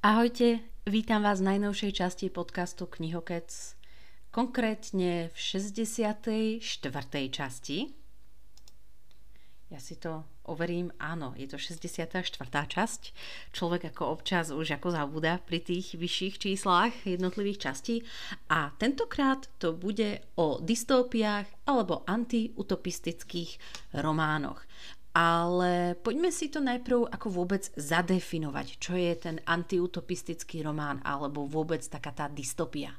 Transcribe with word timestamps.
Ahojte, 0.00 0.64
vítam 0.88 1.20
vás 1.20 1.44
v 1.44 1.52
najnovšej 1.52 1.92
časti 1.92 2.32
podcastu 2.32 2.88
Knihokec, 2.88 3.52
konkrétne 4.32 5.28
v 5.28 5.36
64. 5.36 6.64
časti. 7.28 7.92
Ja 9.68 9.76
si 9.76 10.00
to 10.00 10.24
overím, 10.48 10.88
áno, 10.96 11.36
je 11.36 11.52
to 11.52 11.60
64. 11.60 12.16
časť. 12.48 13.02
Človek 13.52 13.92
ako 13.92 14.16
občas 14.16 14.48
už 14.48 14.80
ako 14.80 14.88
zabúda 14.88 15.36
pri 15.36 15.60
tých 15.60 16.00
vyšších 16.00 16.40
číslach 16.40 16.96
jednotlivých 17.04 17.60
častí. 17.60 18.08
A 18.48 18.72
tentokrát 18.80 19.52
to 19.60 19.76
bude 19.76 20.24
o 20.40 20.64
dystópiách 20.64 21.68
alebo 21.68 22.08
antiutopistických 22.08 23.60
románoch. 24.00 24.64
Ale 25.12 25.92
poďme 26.00 26.32
si 26.32 26.48
to 26.48 26.64
najprv 26.64 27.04
ako 27.12 27.28
vôbec 27.28 27.68
zadefinovať, 27.76 28.80
čo 28.80 28.96
je 28.96 29.12
ten 29.12 29.36
antiutopistický 29.44 30.64
román 30.64 31.04
alebo 31.04 31.44
vôbec 31.44 31.84
taká 31.84 32.16
tá 32.16 32.32
dystopia. 32.32 32.96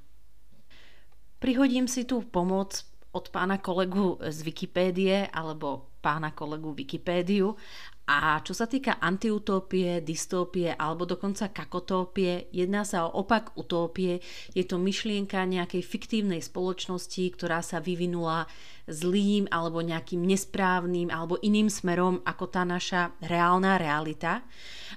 Prihodím 1.41 1.90
si 1.90 2.05
tu 2.05 2.21
pomoc 2.21 2.85
od 3.13 3.26
pána 3.34 3.57
kolegu 3.57 4.21
z 4.21 4.45
Wikipédie 4.45 5.30
alebo 5.30 5.94
pána 6.02 6.34
kolegu 6.38 6.73
Wikipédiu 6.73 7.57
a 8.04 8.43
čo 8.43 8.52
sa 8.52 8.68
týka 8.68 8.99
antiutópie, 8.99 10.04
dystópie 10.04 10.76
alebo 10.76 11.07
dokonca 11.07 11.55
kakotópie, 11.55 12.52
jedná 12.52 12.84
sa 12.84 13.07
o 13.07 13.23
opak 13.23 13.55
utópie. 13.55 14.20
Je 14.52 14.68
to 14.68 14.76
myšlienka 14.76 15.40
nejakej 15.48 15.80
fiktívnej 15.80 16.43
spoločnosti, 16.43 17.23
ktorá 17.32 17.63
sa 17.63 17.80
vyvinula 17.80 18.43
zlým 18.88 19.48
alebo 19.48 19.80
nejakým 19.80 20.20
nesprávnym 20.23 21.08
alebo 21.08 21.40
iným 21.40 21.72
smerom 21.72 22.20
ako 22.28 22.46
tá 22.52 22.68
naša 22.68 23.16
reálna 23.24 23.80
realita. 23.80 24.44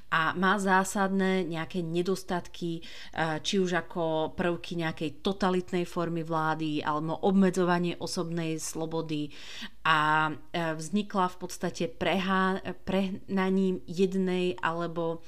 A 0.07 0.35
má 0.39 0.55
zásadné 0.59 1.43
nejaké 1.47 1.83
nedostatky, 1.83 2.79
eh, 2.80 3.43
či 3.43 3.59
už 3.59 3.87
ako 3.87 4.35
prvky 4.38 4.79
nejakej 4.79 5.23
totalitnej 5.23 5.83
formy 5.83 6.23
vlády 6.23 6.83
alebo 6.83 7.19
obmedzovanie 7.27 7.99
osobnej 7.99 8.59
slobody. 8.63 9.30
A 9.83 10.30
eh, 10.30 10.75
vznikla 10.75 11.27
v 11.30 11.37
podstate 11.37 11.85
prehá, 11.91 12.63
prehnaním 12.87 13.82
jednej 13.87 14.55
alebo 14.63 15.23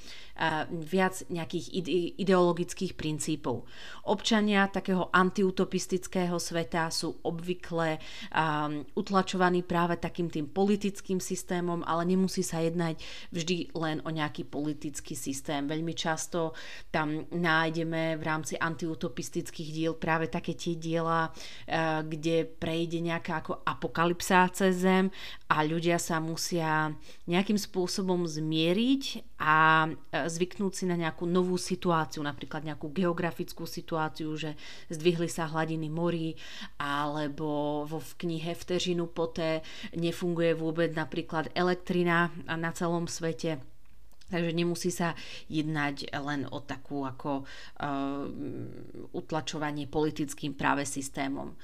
viac 0.70 1.26
nejakých 1.26 1.66
ideologických 2.14 2.94
princípov. 2.94 3.66
Občania 4.06 4.70
takého 4.70 5.10
antiutopistického 5.10 6.38
sveta 6.38 6.86
sú 6.94 7.18
obvykle 7.26 7.98
utlačovaní 8.94 9.66
práve 9.66 9.98
takým 9.98 10.30
tým 10.30 10.46
politickým 10.46 11.18
systémom, 11.18 11.82
ale 11.82 12.06
nemusí 12.06 12.46
sa 12.46 12.62
jednať 12.62 13.02
vždy 13.34 13.74
len 13.74 13.98
o 14.06 14.14
nejaký 14.14 14.46
politický 14.46 15.18
systém. 15.18 15.66
Veľmi 15.66 15.92
často 15.98 16.54
tam 16.94 17.26
nájdeme 17.34 18.14
v 18.14 18.22
rámci 18.22 18.54
antiutopistických 18.54 19.70
diel 19.74 19.94
práve 19.98 20.30
také 20.30 20.54
tie 20.54 20.78
diela, 20.78 21.34
kde 22.06 22.46
prejde 22.46 23.02
nejaká 23.02 23.42
ako 23.42 23.66
apokalypsa 23.66 24.46
cez 24.54 24.86
zem 24.86 25.10
a 25.50 25.66
ľudia 25.66 25.98
sa 25.98 26.22
musia 26.22 26.94
nejakým 27.26 27.58
spôsobom 27.58 28.22
zmieriť 28.22 29.34
a 29.42 29.90
zvyknúť 30.28 30.72
si 30.72 30.84
na 30.84 30.94
nejakú 30.94 31.24
novú 31.24 31.56
situáciu, 31.56 32.20
napríklad 32.22 32.62
nejakú 32.68 32.92
geografickú 32.92 33.64
situáciu, 33.64 34.30
že 34.36 34.54
zdvihli 34.92 35.26
sa 35.26 35.48
hladiny 35.48 35.88
morí, 35.88 36.36
alebo 36.76 37.82
vo 37.88 37.98
v 37.98 38.10
knihe 38.24 38.52
Vteřinu 38.52 39.08
poté 39.10 39.64
nefunguje 39.96 40.52
vôbec 40.54 40.92
napríklad 40.92 41.50
elektrina 41.56 42.30
na 42.44 42.70
celom 42.76 43.08
svete 43.08 43.77
Takže 44.28 44.52
nemusí 44.52 44.92
sa 44.92 45.16
jednať 45.48 46.12
len 46.12 46.44
o 46.52 46.60
takú 46.60 47.08
ako 47.08 47.48
uh, 47.48 48.28
utlačovanie 49.16 49.88
politickým 49.88 50.52
práve 50.52 50.84
systémom. 50.84 51.56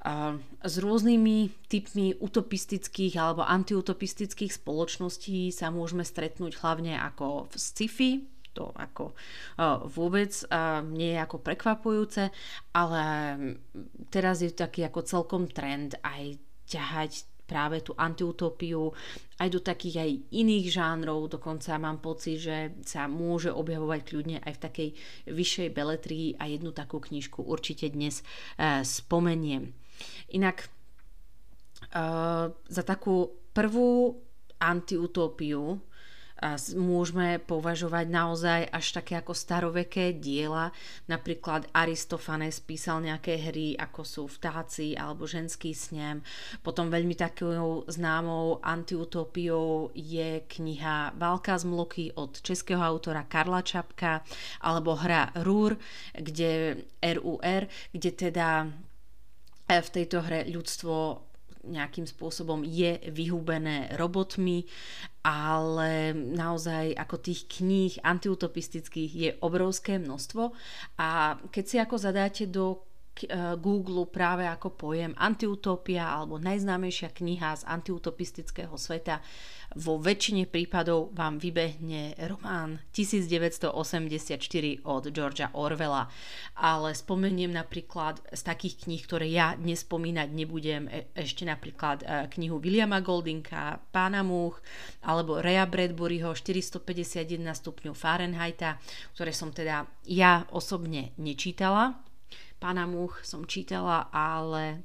Uh, 0.00 0.40
s 0.64 0.80
rôznymi 0.80 1.68
typmi 1.68 2.16
utopistických 2.16 3.20
alebo 3.20 3.44
antiutopistických 3.44 4.56
spoločností 4.56 5.52
sa 5.52 5.68
môžeme 5.68 6.08
stretnúť 6.08 6.56
hlavne 6.64 6.96
ako 6.96 7.52
v 7.52 7.54
sci-fi, 7.60 8.10
to 8.56 8.72
ako 8.72 9.12
uh, 9.60 9.84
vôbec 9.84 10.32
nie 10.96 11.12
je 11.12 11.20
ako 11.20 11.44
prekvapujúce, 11.44 12.32
ale 12.72 13.02
teraz 14.08 14.40
je 14.40 14.48
taký 14.48 14.88
ako 14.88 15.04
celkom 15.04 15.44
trend 15.52 16.00
aj 16.00 16.40
ťahať 16.64 17.35
práve 17.46 17.80
tú 17.80 17.94
antiutopiu 17.94 18.90
aj 19.38 19.48
do 19.48 19.60
takých 19.62 19.96
aj 20.02 20.10
iných 20.34 20.66
žánrov, 20.74 21.30
dokonca 21.30 21.78
mám 21.78 22.02
pocit, 22.02 22.42
že 22.42 22.74
sa 22.82 23.06
môže 23.06 23.48
objavovať 23.54 24.00
kľudne 24.02 24.38
aj 24.42 24.52
v 24.58 24.62
takej 24.62 24.88
vyššej 25.30 25.68
beletrii 25.70 26.28
a 26.36 26.50
jednu 26.50 26.74
takú 26.74 26.98
knižku 26.98 27.46
určite 27.46 27.86
dnes 27.88 28.20
uh, 28.58 28.82
spomeniem. 28.82 29.70
Inak 30.34 30.66
uh, 31.94 32.50
za 32.50 32.82
takú 32.82 33.30
prvú 33.54 34.18
antiutópiu 34.60 35.80
môžeme 36.76 37.40
považovať 37.40 38.06
naozaj 38.12 38.60
až 38.68 39.00
také 39.00 39.16
ako 39.16 39.32
staroveké 39.32 40.12
diela. 40.20 40.68
Napríklad 41.08 41.64
Aristofanes 41.72 42.60
písal 42.60 43.08
nejaké 43.08 43.40
hry, 43.40 43.72
ako 43.72 44.00
sú 44.04 44.22
Vtáci 44.28 44.92
alebo 44.92 45.24
Ženský 45.24 45.72
snem. 45.72 46.20
Potom 46.60 46.92
veľmi 46.92 47.16
takou 47.16 47.88
známou 47.88 48.60
antiutopiou 48.60 49.96
je 49.96 50.44
kniha 50.44 51.16
Válka 51.16 51.56
z 51.56 51.64
mloky 51.64 52.04
od 52.20 52.36
českého 52.44 52.84
autora 52.84 53.24
Karla 53.24 53.64
Čapka 53.64 54.20
alebo 54.60 54.92
hra 54.92 55.32
RUR, 55.40 55.80
kde 56.12 56.84
RUR, 57.00 57.64
kde 57.96 58.10
teda 58.12 58.68
v 59.66 59.88
tejto 59.90 60.22
hre 60.22 60.46
ľudstvo 60.46 61.26
nejakým 61.66 62.06
spôsobom 62.06 62.62
je 62.62 63.02
vyhubené 63.10 63.94
robotmi, 63.98 64.64
ale 65.26 66.14
naozaj 66.14 66.94
ako 66.94 67.16
tých 67.18 67.50
kníh 67.50 67.98
antiutopistických 67.98 69.10
je 69.10 69.30
obrovské 69.42 69.98
množstvo. 69.98 70.54
A 71.02 71.36
keď 71.50 71.64
si 71.66 71.76
ako 71.82 71.96
zadáte 71.98 72.46
do 72.46 72.85
Google 73.56 74.04
práve 74.04 74.44
ako 74.44 74.76
pojem 74.76 75.16
antiutopia 75.16 76.04
alebo 76.04 76.36
najznámejšia 76.36 77.14
kniha 77.16 77.56
z 77.56 77.62
antiutopistického 77.64 78.76
sveta. 78.76 79.24
Vo 79.76 79.98
väčšine 79.98 80.46
prípadov 80.46 81.10
vám 81.12 81.42
vybehne 81.42 82.14
román 82.30 82.80
1984 82.94 83.68
od 84.86 85.04
Georgia 85.10 85.50
Orwella. 85.52 86.08
Ale 86.56 86.94
spomeniem 86.94 87.52
napríklad 87.52 88.22
z 88.30 88.40
takých 88.46 88.86
kníh, 88.86 89.02
ktoré 89.04 89.26
ja 89.28 89.58
dnes 89.58 89.82
spomínať 89.82 90.28
nebudem, 90.32 90.86
e- 90.88 91.10
ešte 91.12 91.44
napríklad 91.44 92.06
eh, 92.06 92.24
knihu 92.38 92.62
Williama 92.62 93.02
Goldinka, 93.02 93.82
Pána 93.90 94.22
Múch, 94.22 94.62
alebo 95.02 95.42
Rea 95.42 95.66
Bradburyho 95.66 96.32
451 96.32 97.26
stupňov 97.58 97.92
Fahrenheita, 97.92 98.78
ktoré 99.18 99.34
som 99.34 99.50
teda 99.52 99.84
ja 100.06 100.46
osobne 100.54 101.12
nečítala, 101.20 102.06
Pána 102.56 102.88
Much 102.88 103.20
som 103.22 103.44
čítala, 103.44 104.08
ale 104.12 104.82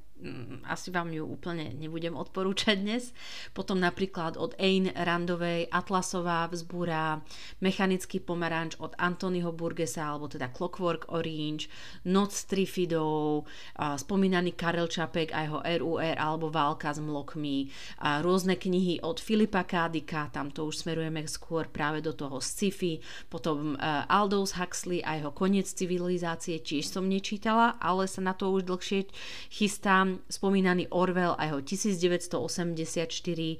asi 0.69 0.93
vám 0.93 1.09
ju 1.09 1.25
úplne 1.25 1.73
nebudem 1.73 2.13
odporúčať 2.13 2.77
dnes. 2.77 3.09
Potom 3.57 3.81
napríklad 3.81 4.37
od 4.37 4.53
Ain 4.61 4.93
Randovej 4.93 5.67
Atlasová 5.73 6.45
vzbúra, 6.47 7.25
Mechanický 7.59 8.21
pomaranč 8.21 8.77
od 8.77 8.93
Antonyho 9.01 9.49
Burgesa, 9.49 10.13
alebo 10.13 10.29
teda 10.29 10.53
Clockwork 10.53 11.09
Orange, 11.09 11.67
Noc 12.05 12.33
Trifidov, 12.45 13.49
spomínaný 13.77 14.53
Karel 14.53 14.85
Čapek 14.85 15.33
a 15.33 15.45
jeho 15.45 15.59
RUR 15.61 16.17
alebo 16.17 16.53
Válka 16.53 16.93
s 16.93 17.01
mlokmi, 17.01 17.69
a 18.01 18.21
rôzne 18.21 18.57
knihy 18.57 19.01
od 19.01 19.17
Filipa 19.17 19.65
Kádika, 19.65 20.29
tam 20.29 20.53
to 20.53 20.69
už 20.69 20.85
smerujeme 20.85 21.25
skôr 21.25 21.65
práve 21.69 22.01
do 22.05 22.13
toho 22.13 22.37
sci-fi, 22.37 23.01
potom 23.29 23.77
Aldous 24.09 24.57
Huxley 24.57 25.01
a 25.01 25.17
jeho 25.17 25.33
Koniec 25.33 25.69
civilizácie 25.71 26.61
tiež 26.61 26.89
som 26.89 27.07
nečítala, 27.09 27.77
ale 27.81 28.05
sa 28.05 28.21
na 28.21 28.37
to 28.37 28.51
už 28.53 28.67
dlhšie 28.67 29.09
chystám 29.49 30.10
spomínaný 30.27 30.91
Orwell 30.91 31.35
a 31.39 31.45
jeho 31.47 31.61
1984, 31.61 33.57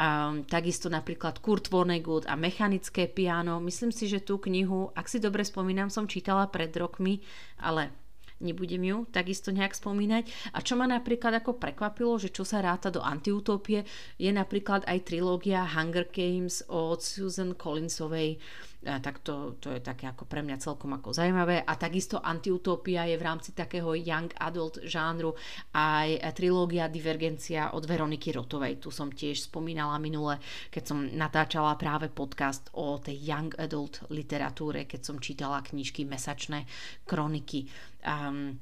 a 0.00 0.32
takisto 0.48 0.88
napríklad 0.88 1.44
Kurt 1.44 1.68
Vonnegut 1.68 2.24
a 2.24 2.32
Mechanické 2.32 3.04
piano. 3.04 3.60
Myslím 3.60 3.92
si, 3.92 4.08
že 4.08 4.24
tú 4.24 4.40
knihu, 4.40 4.88
ak 4.96 5.04
si 5.12 5.20
dobre 5.20 5.44
spomínam, 5.44 5.92
som 5.92 6.08
čítala 6.08 6.48
pred 6.48 6.72
rokmi, 6.72 7.20
ale 7.60 7.92
nebudem 8.40 8.82
ju 8.84 8.96
takisto 9.12 9.52
nejak 9.52 9.76
spomínať. 9.76 10.52
A 10.56 10.64
čo 10.64 10.74
ma 10.74 10.88
napríklad 10.88 11.40
ako 11.40 11.60
prekvapilo, 11.60 12.16
že 12.16 12.32
čo 12.32 12.42
sa 12.42 12.64
ráta 12.64 12.88
do 12.88 13.04
antiutopie, 13.04 13.84
je 14.16 14.30
napríklad 14.32 14.84
aj 14.88 15.06
trilógia 15.06 15.64
Hunger 15.64 16.08
Games 16.08 16.64
od 16.68 17.04
Susan 17.04 17.54
Collinsovej 17.54 18.40
a 18.80 18.96
tak 18.96 19.20
to, 19.20 19.60
to 19.60 19.76
je 19.76 19.80
také 19.84 20.08
ako 20.08 20.24
pre 20.24 20.40
mňa 20.40 20.56
celkom 20.56 20.96
ako 20.96 21.12
zaujímavé. 21.12 21.60
A 21.68 21.76
takisto 21.76 22.16
antiutopia 22.16 23.04
je 23.04 23.20
v 23.20 23.26
rámci 23.28 23.52
takého 23.52 23.92
young 23.92 24.32
adult 24.40 24.80
žánru 24.88 25.36
aj 25.76 26.32
trilógia 26.32 26.88
Divergencia 26.88 27.76
od 27.76 27.84
Veroniky 27.84 28.32
Rotovej. 28.32 28.80
Tu 28.80 28.88
som 28.88 29.12
tiež 29.12 29.52
spomínala 29.52 30.00
minule, 30.00 30.40
keď 30.72 30.82
som 30.88 31.04
natáčala 31.04 31.76
práve 31.76 32.08
podcast 32.08 32.72
o 32.72 32.96
tej 32.96 33.20
young 33.20 33.52
adult 33.60 34.00
literatúre, 34.08 34.88
keď 34.88 35.00
som 35.04 35.20
čítala 35.20 35.60
knižky 35.60 36.08
Mesačné 36.08 36.64
kroniky. 37.04 37.68
Um, 38.04 38.58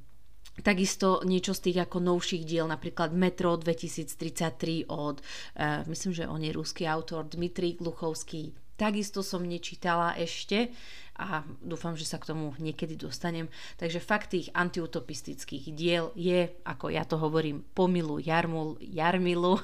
Takisto 0.59 1.23
niečo 1.23 1.55
z 1.55 1.71
tých 1.71 1.79
ako 1.87 2.03
novších 2.03 2.43
diel, 2.43 2.67
napríklad 2.67 3.15
Metro 3.15 3.55
2033 3.55 4.91
od, 4.91 5.23
uh, 5.23 5.87
myslím, 5.87 6.13
že 6.19 6.27
on 6.27 6.43
je 6.43 6.51
ruský 6.51 6.83
autor, 6.83 7.31
Dmitrij 7.31 7.79
Gluchovský, 7.79 8.51
takisto 8.75 9.23
som 9.23 9.47
nečítala 9.47 10.19
ešte 10.19 10.75
a 11.19 11.43
dúfam, 11.59 11.99
že 11.99 12.07
sa 12.07 12.23
k 12.23 12.31
tomu 12.31 12.55
niekedy 12.63 12.95
dostanem. 12.95 13.51
Takže 13.75 13.99
fakt 13.99 14.31
tých 14.39 14.55
antiutopistických 14.55 15.75
diel 15.75 16.15
je, 16.15 16.47
ako 16.63 16.95
ja 16.95 17.03
to 17.03 17.19
hovorím, 17.19 17.67
pomilu 17.75 18.23
jarmul, 18.23 18.79
jarmilu 18.79 19.59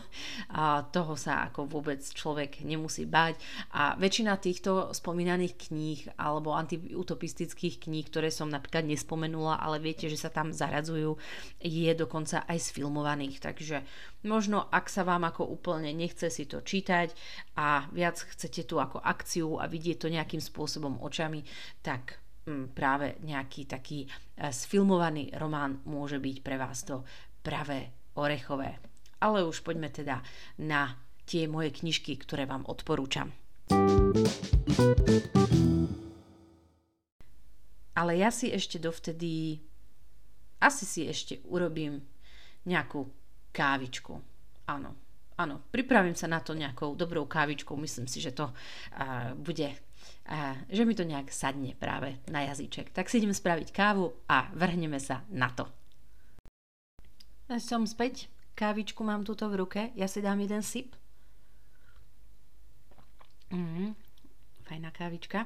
a 0.51 0.83
toho 0.91 1.15
sa 1.15 1.47
ako 1.47 1.71
vôbec 1.71 2.03
človek 2.03 2.67
nemusí 2.67 3.07
báť. 3.07 3.39
A 3.71 3.95
väčšina 3.95 4.35
týchto 4.43 4.91
spomínaných 4.91 5.71
kníh 5.71 6.01
alebo 6.19 6.59
antiutopistických 6.59 7.87
kníh, 7.87 8.05
ktoré 8.11 8.35
som 8.35 8.51
napríklad 8.51 8.83
nespomenula, 8.83 9.63
ale 9.63 9.79
viete, 9.79 10.11
že 10.11 10.19
sa 10.19 10.35
tam 10.35 10.51
zaradzujú, 10.51 11.15
je 11.63 11.93
dokonca 11.95 12.43
aj 12.51 12.59
sfilmovaných. 12.75 13.39
Takže 13.39 13.87
možno 14.27 14.67
ak 14.75 14.91
sa 14.91 15.07
vám 15.07 15.23
ako 15.31 15.47
úplne 15.47 15.95
nechce 15.95 16.27
si 16.35 16.51
to 16.51 16.65
čítať 16.65 17.15
a 17.55 17.87
viac 17.95 18.19
chcete 18.19 18.67
tu 18.67 18.83
ako 18.83 18.99
akciu 18.99 19.63
a 19.63 19.71
vidieť 19.71 20.03
to 20.03 20.09
nejakým 20.11 20.43
spôsobom 20.43 20.99
očami, 20.99 21.44
tak 21.81 22.19
mm, 22.47 22.77
práve 22.77 23.21
nejaký 23.23 23.69
taký 23.69 24.05
eh, 24.05 24.51
sfilmovaný 24.51 25.33
román 25.37 25.83
môže 25.89 26.19
byť 26.19 26.37
pre 26.41 26.57
vás 26.57 26.85
to 26.85 27.05
pravé 27.45 28.13
orechové. 28.17 28.79
Ale 29.21 29.45
už 29.47 29.65
poďme 29.65 29.89
teda 29.89 30.21
na 30.61 30.97
tie 31.25 31.49
moje 31.49 31.73
knižky, 31.73 32.21
ktoré 32.21 32.45
vám 32.45 32.69
odporúčam. 32.69 33.33
Ale 37.95 38.13
ja 38.19 38.29
si 38.29 38.53
ešte 38.53 38.77
dovtedy 38.77 39.63
asi 40.65 40.85
si 40.89 41.01
ešte 41.05 41.45
urobím 41.53 42.01
nejakú 42.65 43.05
kávičku. 43.53 44.17
Áno, 44.65 44.97
áno, 45.37 45.61
pripravím 45.69 46.17
sa 46.17 46.25
na 46.25 46.41
to 46.41 46.57
nejakou 46.57 46.97
dobrou 46.97 47.29
kávičkou. 47.29 47.77
Myslím 47.77 48.09
si, 48.09 48.25
že 48.25 48.33
to 48.33 48.49
uh, 48.49 49.37
bude 49.37 49.69
a 50.29 50.57
že 50.73 50.89
mi 50.89 50.97
to 50.97 51.05
nejak 51.05 51.29
sadne 51.29 51.77
práve 51.77 52.17
na 52.33 52.45
jazyček. 52.49 52.91
Tak 52.91 53.13
si 53.13 53.21
idem 53.21 53.37
spraviť 53.37 53.69
kávu 53.71 54.13
a 54.29 54.49
vrhneme 54.57 54.97
sa 54.97 55.23
na 55.29 55.53
to. 55.53 55.69
Som 57.61 57.85
späť, 57.85 58.33
kávičku 58.57 59.05
mám 59.05 59.23
tuto 59.23 59.53
v 59.53 59.61
ruke, 59.61 59.81
ja 59.93 60.09
si 60.09 60.25
dám 60.25 60.41
jeden 60.41 60.65
sip. 60.65 60.97
Mm, 63.53 63.93
fajná 64.65 64.91
kávička. 64.91 65.45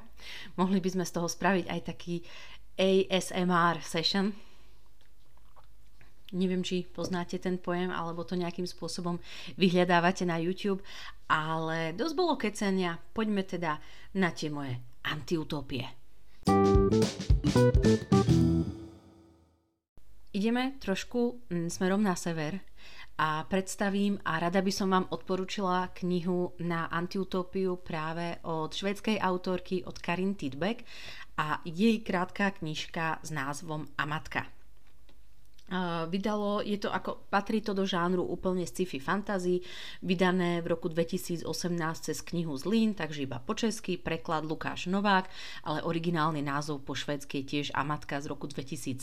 Mohli 0.55 0.79
by 0.79 0.89
sme 0.95 1.05
z 1.05 1.13
toho 1.13 1.29
spraviť 1.29 1.67
aj 1.67 1.81
taký 1.83 2.23
ASMR 2.79 3.83
session. 3.83 4.31
Neviem, 6.29 6.61
či 6.61 6.85
poznáte 6.85 7.41
ten 7.41 7.57
pojem, 7.57 7.89
alebo 7.89 8.21
to 8.21 8.37
nejakým 8.37 8.69
spôsobom 8.69 9.17
vyhľadávate 9.57 10.29
na 10.29 10.37
YouTube, 10.37 10.85
ale 11.25 11.97
dosť 11.97 12.15
bolo 12.15 12.37
kecenia. 12.37 13.01
Poďme 13.01 13.49
teda 13.49 13.81
na 14.21 14.29
tie 14.37 14.53
moje 14.53 14.77
antiutopie. 15.09 15.89
Ideme 20.37 20.77
trošku 20.77 21.49
mm, 21.49 21.73
smerom 21.73 22.05
na 22.05 22.13
sever 22.13 22.61
a 23.17 23.49
predstavím 23.49 24.21
a 24.21 24.37
rada 24.37 24.61
by 24.61 24.73
som 24.73 24.93
vám 24.93 25.09
odporúčila 25.09 25.89
knihu 26.05 26.53
na 26.61 26.93
antiutópiu 26.93 27.81
práve 27.81 28.37
od 28.45 28.69
švedskej 28.69 29.17
autorky 29.17 29.81
od 29.89 29.97
Karin 29.97 30.37
Tidbeck 30.37 30.85
a 31.41 31.65
jej 31.65 32.05
krátka 32.05 32.53
knižka 32.53 33.25
s 33.25 33.33
názvom 33.33 33.89
Amatka 33.97 34.58
vydalo, 36.09 36.65
je 36.65 36.81
to 36.81 36.89
ako, 36.89 37.29
patrí 37.29 37.61
to 37.61 37.77
do 37.77 37.85
žánru 37.85 38.25
úplne 38.25 38.65
sci-fi 38.65 38.97
fantasy, 38.97 39.61
vydané 40.01 40.65
v 40.65 40.73
roku 40.73 40.89
2018 40.89 41.45
cez 42.01 42.19
knihu 42.25 42.57
Zlín, 42.57 42.97
takže 42.97 43.29
iba 43.29 43.37
po 43.37 43.53
česky, 43.53 44.01
preklad 44.01 44.49
Lukáš 44.49 44.89
Novák, 44.89 45.29
ale 45.69 45.85
originálny 45.85 46.41
názov 46.41 46.89
po 46.89 46.97
švédsky 46.97 47.45
je 47.45 47.45
tiež 47.45 47.67
Amatka 47.77 48.17
z 48.21 48.33
roku 48.33 48.49
2017 48.49 48.99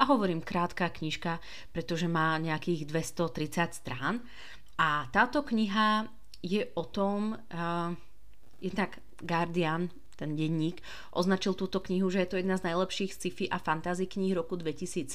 a 0.00 0.02
hovorím 0.08 0.40
krátka 0.40 0.88
knižka, 0.88 1.36
pretože 1.76 2.08
má 2.08 2.40
nejakých 2.40 2.88
230 2.88 3.76
strán. 3.76 4.24
A 4.80 5.04
táto 5.12 5.44
kniha 5.44 6.08
je 6.40 6.64
o 6.78 6.84
tom, 6.86 7.34
uh, 7.34 7.92
jednak 8.62 9.02
Guardian 9.18 9.90
ten 10.18 10.34
denník, 10.34 10.82
označil 11.14 11.54
túto 11.54 11.78
knihu, 11.78 12.10
že 12.10 12.26
je 12.26 12.28
to 12.34 12.36
jedna 12.42 12.58
z 12.58 12.66
najlepších 12.74 13.14
sci-fi 13.14 13.46
a 13.46 13.62
fantasy 13.62 14.10
kníh 14.10 14.34
roku 14.34 14.58
2017, 14.58 15.14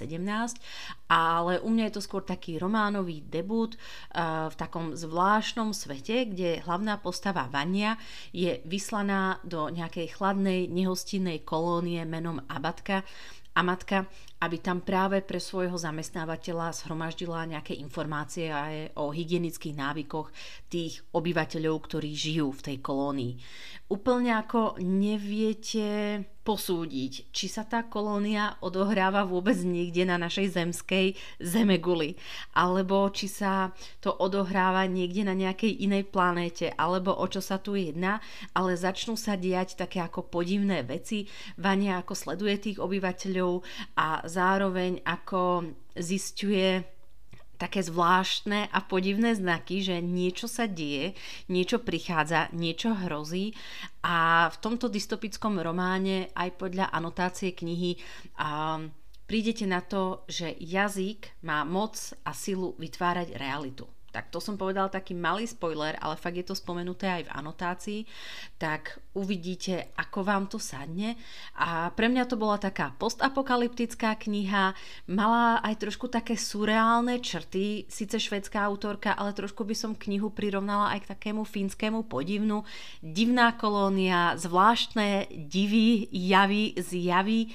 ale 1.11 1.59
u 1.59 1.67
mňa 1.67 1.91
je 1.91 1.93
to 1.99 2.01
skôr 2.01 2.23
taký 2.23 2.55
románový 2.55 3.19
debut 3.27 3.75
uh, 3.75 4.47
v 4.47 4.55
takom 4.55 4.95
zvláštnom 4.95 5.75
svete, 5.75 6.31
kde 6.31 6.63
hlavná 6.63 6.95
postava 7.03 7.51
Vania 7.51 7.99
je 8.31 8.63
vyslaná 8.63 9.43
do 9.43 9.67
nejakej 9.67 10.15
chladnej, 10.15 10.71
nehostinnej 10.71 11.43
kolónie 11.43 11.99
menom 12.07 12.39
Abatka, 12.47 13.03
a 13.53 13.61
matka, 13.61 14.09
aby 14.43 14.59
tam 14.59 14.83
práve 14.83 15.23
pre 15.23 15.39
svojho 15.39 15.79
zamestnávateľa 15.79 16.75
zhromaždila 16.83 17.47
nejaké 17.47 17.79
informácie 17.79 18.51
aj 18.51 18.99
o 18.99 19.15
hygienických 19.15 19.79
návykoch 19.79 20.27
tých 20.67 20.99
obyvateľov, 21.15 21.75
ktorí 21.79 22.11
žijú 22.11 22.51
v 22.51 22.63
tej 22.67 22.77
kolónii. 22.83 23.33
Úplne 23.87 24.31
ako 24.43 24.83
neviete 24.83 26.19
posúdiť, 26.43 27.31
či 27.31 27.47
sa 27.47 27.63
tá 27.63 27.87
kolónia 27.87 28.59
odohráva 28.59 29.23
vôbec 29.23 29.55
niekde 29.63 30.03
na 30.03 30.19
našej 30.19 30.59
zemskej 30.59 31.15
zemeguli, 31.39 32.19
alebo 32.51 33.07
či 33.15 33.31
sa 33.31 33.71
to 34.03 34.11
odohráva 34.11 34.83
niekde 34.91 35.23
na 35.23 35.31
nejakej 35.31 35.87
inej 35.87 36.11
planéte, 36.11 36.67
alebo 36.75 37.15
o 37.15 37.25
čo 37.31 37.39
sa 37.39 37.63
tu 37.63 37.79
jedná, 37.79 38.19
ale 38.51 38.75
začnú 38.75 39.15
sa 39.15 39.39
diať 39.39 39.79
také 39.79 40.03
ako 40.03 40.27
podivné 40.27 40.83
veci. 40.83 41.31
Vania 41.55 42.03
ako 42.03 42.11
sleduje 42.11 42.55
tých 42.59 42.77
obyvateľov 42.83 43.63
a 43.95 44.27
zároveň 44.33 45.05
ako 45.05 45.69
zistuje 45.93 46.81
také 47.63 47.79
zvláštne 47.79 48.67
a 48.67 48.79
podivné 48.83 49.37
znaky, 49.37 49.85
že 49.85 50.03
niečo 50.03 50.49
sa 50.49 50.67
deje, 50.67 51.15
niečo 51.47 51.79
prichádza, 51.79 52.51
niečo 52.51 52.91
hrozí. 52.91 53.55
A 54.03 54.49
v 54.51 54.57
tomto 54.59 54.91
dystopickom 54.91 55.61
románe 55.61 56.33
aj 56.35 56.59
podľa 56.59 56.91
anotácie 56.91 57.55
knihy 57.55 57.95
a, 58.41 58.81
prídete 59.23 59.63
na 59.63 59.79
to, 59.79 60.27
že 60.27 60.51
jazyk 60.59 61.39
má 61.47 61.63
moc 61.63 61.95
a 62.27 62.35
silu 62.35 62.75
vytvárať 62.75 63.39
realitu 63.39 63.87
tak 64.13 64.29
to 64.29 64.37
som 64.37 64.61
povedal 64.61 64.93
taký 64.93 65.17
malý 65.17 65.49
spoiler, 65.49 65.97
ale 65.97 66.13
fakt 66.13 66.37
je 66.37 66.45
to 66.45 66.53
spomenuté 66.53 67.09
aj 67.09 67.25
v 67.25 67.33
anotácii, 67.33 68.01
tak 68.61 69.01
uvidíte, 69.17 69.89
ako 69.97 70.21
vám 70.21 70.45
to 70.45 70.61
sadne. 70.61 71.17
A 71.57 71.89
pre 71.97 72.13
mňa 72.13 72.29
to 72.29 72.37
bola 72.37 72.61
taká 72.61 72.93
postapokalyptická 73.01 74.13
kniha, 74.21 74.77
mala 75.09 75.57
aj 75.65 75.81
trošku 75.81 76.13
také 76.13 76.37
surreálne 76.37 77.17
črty, 77.17 77.89
síce 77.89 78.21
švedská 78.21 78.61
autorka, 78.61 79.17
ale 79.17 79.33
trošku 79.33 79.65
by 79.65 79.73
som 79.73 79.97
knihu 79.97 80.29
prirovnala 80.29 80.93
aj 80.93 81.09
k 81.09 81.11
takému 81.17 81.41
fínskemu 81.41 82.05
podivnu. 82.05 82.61
Divná 83.01 83.57
kolónia, 83.57 84.37
zvláštne 84.37 85.25
divy, 85.49 86.05
javy, 86.13 86.77
zjavy 86.77 87.49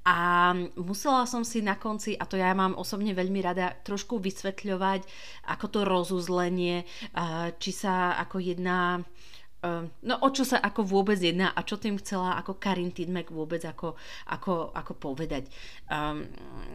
a 0.00 0.52
musela 0.80 1.28
som 1.28 1.44
si 1.44 1.60
na 1.60 1.76
konci, 1.76 2.16
a 2.16 2.24
to 2.24 2.40
ja 2.40 2.56
mám 2.56 2.72
osobne 2.76 3.12
veľmi 3.12 3.40
rada, 3.44 3.76
trošku 3.84 4.16
vysvetľovať, 4.16 5.04
ako 5.52 5.66
to 5.68 5.80
rozuzlenie, 5.84 6.88
či 7.60 7.70
sa 7.70 8.16
ako 8.16 8.40
jedna 8.40 9.00
Ehm, 9.00 9.19
no 10.04 10.14
o 10.24 10.28
čo 10.32 10.48
sa 10.48 10.56
ako 10.56 10.88
vôbec 10.88 11.20
jedná 11.20 11.52
a 11.52 11.60
čo 11.60 11.76
tým 11.76 12.00
chcela 12.00 12.40
ako 12.40 12.56
Karin 12.56 12.96
Tidmek 12.96 13.28
vôbec 13.28 13.60
ako, 13.68 13.92
ako, 14.32 14.72
ako 14.72 14.92
povedať. 14.96 15.52
Um, 15.92 16.24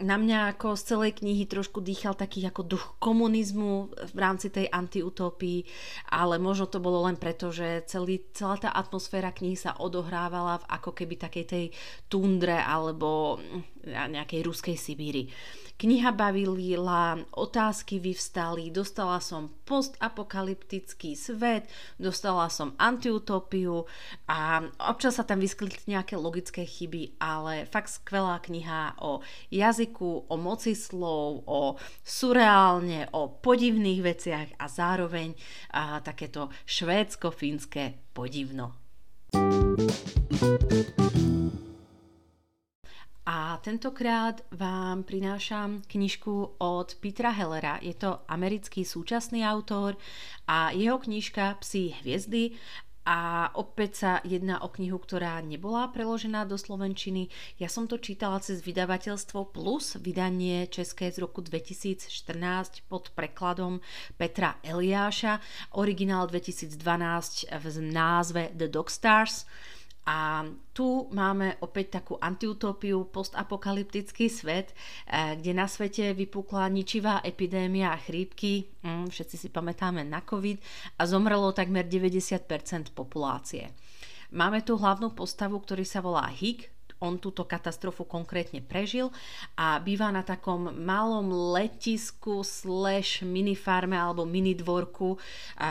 na 0.05 0.21
mňa 0.21 0.53
ako 0.53 0.77
z 0.77 0.83
celej 0.93 1.11
knihy 1.17 1.49
trošku 1.49 1.81
dýchal 1.81 2.13
taký 2.13 2.45
ako 2.45 2.61
duch 2.61 2.85
komunizmu 3.01 3.89
v 3.89 4.19
rámci 4.21 4.53
tej 4.53 4.69
antiutopii, 4.69 5.65
ale 6.13 6.37
možno 6.37 6.69
to 6.69 6.77
bolo 6.77 7.09
len 7.09 7.17
preto, 7.17 7.49
že 7.49 7.89
celý, 7.89 8.21
celá 8.37 8.61
tá 8.61 8.69
atmosféra 8.69 9.33
knihy 9.33 9.57
sa 9.57 9.73
odohrávala 9.81 10.61
v 10.61 10.69
ako 10.69 10.91
keby 10.93 11.15
takej 11.17 11.45
tej 11.49 11.65
tundre 12.05 12.53
alebo 12.53 13.41
nejakej 13.85 14.45
ruskej 14.45 14.77
Sibíri. 14.77 15.25
Kniha 15.75 16.15
bavila, 16.15 17.19
otázky 17.35 17.99
vyvstali, 17.99 18.71
dostala 18.71 19.19
som 19.19 19.51
postapokalyptický 19.67 21.19
svet, 21.19 21.67
dostala 21.99 22.47
som 22.47 22.71
antiutopiu 22.79 23.83
a 24.23 24.63
občas 24.87 25.19
sa 25.19 25.27
tam 25.27 25.43
vyskytli 25.43 25.99
nejaké 25.99 26.15
logické 26.15 26.63
chyby, 26.63 27.19
ale 27.19 27.67
fakt 27.67 27.91
skvelá 27.91 28.39
kniha 28.39 29.03
o 29.03 29.19
jazyku, 29.51 30.31
o 30.31 30.35
moci 30.39 30.79
slov, 30.79 31.43
o 31.43 31.75
surreálne, 32.07 33.11
o 33.11 33.27
podivných 33.27 33.99
veciach 33.99 34.49
a 34.55 34.71
zároveň 34.71 35.35
a, 35.75 35.99
takéto 35.99 36.55
švédsko-fínske 36.63 38.15
podivno. 38.15 38.71
A 43.25 43.57
tentokrát 43.57 44.45
vám 44.53 45.01
prinášam 45.01 45.81
knižku 45.89 46.61
od 46.61 46.93
Petra 47.01 47.33
Hellera. 47.33 47.81
Je 47.81 47.97
to 47.97 48.21
americký 48.29 48.85
súčasný 48.85 49.41
autor 49.41 49.97
a 50.45 50.69
jeho 50.69 51.01
knižka 51.01 51.57
Psí 51.57 51.97
hviezdy 52.05 52.53
a 53.05 53.49
opäť 53.57 53.91
sa 53.97 54.11
jedná 54.21 54.61
o 54.61 54.69
knihu, 54.69 55.01
ktorá 55.01 55.41
nebola 55.41 55.89
preložená 55.89 56.45
do 56.45 56.53
Slovenčiny. 56.53 57.33
Ja 57.57 57.65
som 57.65 57.89
to 57.89 57.97
čítala 57.97 58.41
cez 58.45 58.61
vydavateľstvo 58.61 59.49
Plus, 59.49 59.97
vydanie 59.97 60.69
české 60.69 61.09
z 61.09 61.25
roku 61.25 61.41
2014 61.41 62.85
pod 62.85 63.09
prekladom 63.17 63.81
Petra 64.21 64.61
Eliáša, 64.61 65.41
originál 65.77 66.29
2012 66.29 66.77
v 67.49 67.65
názve 67.89 68.53
The 68.53 68.69
Dog 68.69 68.93
Stars. 68.93 69.49
A 70.05 70.45
tu 70.69 71.09
máme 71.09 71.57
opäť 71.65 71.97
takú 71.97 72.13
antiutópiu, 72.21 73.09
postapokalyptický 73.09 74.29
svet, 74.29 74.77
eh, 75.09 75.33
kde 75.33 75.51
na 75.57 75.65
svete 75.65 76.13
vypukla 76.13 76.69
ničivá 76.69 77.25
epidémia 77.25 77.97
chrípky, 77.97 78.69
mm, 78.85 79.09
všetci 79.09 79.35
si 79.35 79.47
pamätáme 79.49 80.05
na 80.05 80.21
COVID, 80.21 80.61
a 81.01 81.09
zomrelo 81.09 81.57
takmer 81.57 81.89
90% 81.89 82.93
populácie. 82.93 83.73
Máme 84.29 84.61
tu 84.61 84.77
hlavnú 84.77 85.17
postavu, 85.17 85.57
ktorý 85.57 85.85
sa 85.87 86.05
volá 86.05 86.29
Hig, 86.29 86.74
on 87.03 87.19
túto 87.19 87.43
katastrofu 87.43 88.07
konkrétne 88.07 88.63
prežil 88.63 89.11
a 89.59 89.79
býva 89.79 90.11
na 90.11 90.23
takom 90.23 90.71
malom 90.71 91.55
letisku 91.55 92.43
slash 92.45 93.25
minifarme 93.25 93.95
alebo 93.95 94.23
minidvorku, 94.23 95.19
a, 95.59 95.69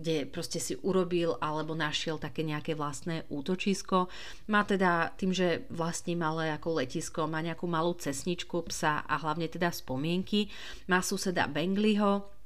kde 0.00 0.28
proste 0.28 0.60
si 0.60 0.76
urobil 0.80 1.36
alebo 1.40 1.72
našiel 1.76 2.20
také 2.20 2.44
nejaké 2.44 2.76
vlastné 2.76 3.28
útočisko. 3.32 4.08
Má 4.48 4.64
teda 4.64 5.12
tým, 5.16 5.32
že 5.32 5.64
vlastní 5.72 6.16
malé 6.16 6.52
ako 6.52 6.80
letisko, 6.80 7.30
má 7.30 7.40
nejakú 7.40 7.68
malú 7.68 7.96
cesničku 7.96 8.64
psa 8.68 9.04
a 9.04 9.14
hlavne 9.20 9.48
teda 9.48 9.72
spomienky. 9.72 10.48
Má 10.88 11.00
suseda 11.04 11.48
Bengliho, 11.48 12.39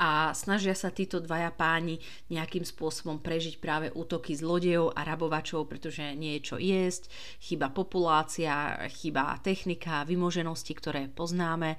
a 0.00 0.32
snažia 0.32 0.72
sa 0.72 0.90
títo 0.90 1.22
dvaja 1.22 1.52
páni 1.54 2.00
nejakým 2.32 2.66
spôsobom 2.66 3.20
prežiť 3.20 3.60
práve 3.62 3.88
útoky 3.92 4.34
zlodejov 4.34 4.94
a 4.96 5.04
rabovačov, 5.04 5.68
pretože 5.68 6.02
nie 6.18 6.38
je 6.38 6.46
čo 6.52 6.56
jesť, 6.58 7.12
chyba 7.38 7.70
populácia, 7.70 8.76
chyba 8.90 9.38
technika, 9.40 10.08
vymoženosti, 10.08 10.72
ktoré 10.74 11.06
poznáme 11.12 11.76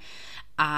a 0.57 0.69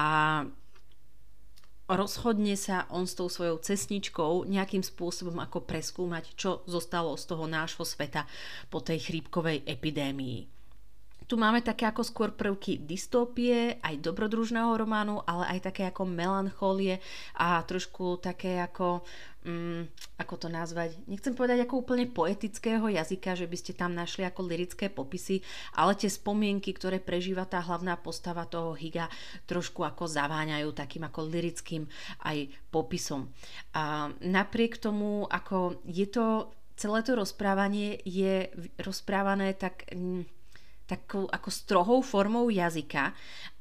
rozhodne 1.86 2.58
sa 2.58 2.90
on 2.90 3.06
s 3.06 3.14
tou 3.14 3.30
svojou 3.30 3.62
cesničkou 3.62 4.50
nejakým 4.50 4.82
spôsobom 4.82 5.38
ako 5.38 5.70
preskúmať, 5.70 6.34
čo 6.34 6.66
zostalo 6.66 7.14
z 7.14 7.30
toho 7.30 7.46
nášho 7.46 7.86
sveta 7.86 8.26
po 8.74 8.82
tej 8.82 9.06
chrípkovej 9.06 9.62
epidémii. 9.70 10.55
Tu 11.26 11.36
máme 11.42 11.66
také 11.66 11.90
ako 11.90 12.06
skôr 12.06 12.30
prvky 12.38 12.86
dystópie, 12.86 13.82
aj 13.82 13.98
dobrodružného 13.98 14.78
románu, 14.78 15.26
ale 15.26 15.58
aj 15.58 15.74
také 15.74 15.90
ako 15.90 16.06
melancholie 16.06 17.02
a 17.34 17.58
trošku 17.66 18.22
také 18.22 18.62
ako, 18.62 19.02
um, 19.42 19.90
ako 20.22 20.34
to 20.46 20.48
nazvať, 20.54 20.94
nechcem 21.10 21.34
povedať 21.34 21.66
ako 21.66 21.82
úplne 21.82 22.06
poetického 22.06 22.86
jazyka, 22.86 23.34
že 23.34 23.50
by 23.50 23.58
ste 23.58 23.74
tam 23.74 23.98
našli 23.98 24.22
ako 24.22 24.46
lirické 24.46 24.94
popisy, 24.94 25.42
ale 25.74 25.98
tie 25.98 26.14
spomienky, 26.14 26.78
ktoré 26.78 27.02
prežíva 27.02 27.50
tá 27.50 27.58
hlavná 27.58 27.98
postava 27.98 28.46
toho 28.46 28.78
Higa, 28.78 29.10
trošku 29.50 29.82
ako 29.82 30.06
zaváňajú 30.06 30.70
takým 30.78 31.10
ako 31.10 31.26
lirickým 31.26 31.90
aj 32.22 32.54
popisom. 32.70 33.34
A 33.74 34.14
napriek 34.22 34.78
tomu, 34.78 35.26
ako 35.26 35.82
je 35.90 36.06
to 36.06 36.54
celé 36.76 37.02
to 37.08 37.16
rozprávanie 37.16 38.04
je 38.04 38.52
rozprávané 38.84 39.56
tak 39.56 39.88
takou 40.86 41.26
ako 41.26 41.50
strohou 41.50 42.00
formou 42.06 42.50
jazyka 42.54 43.14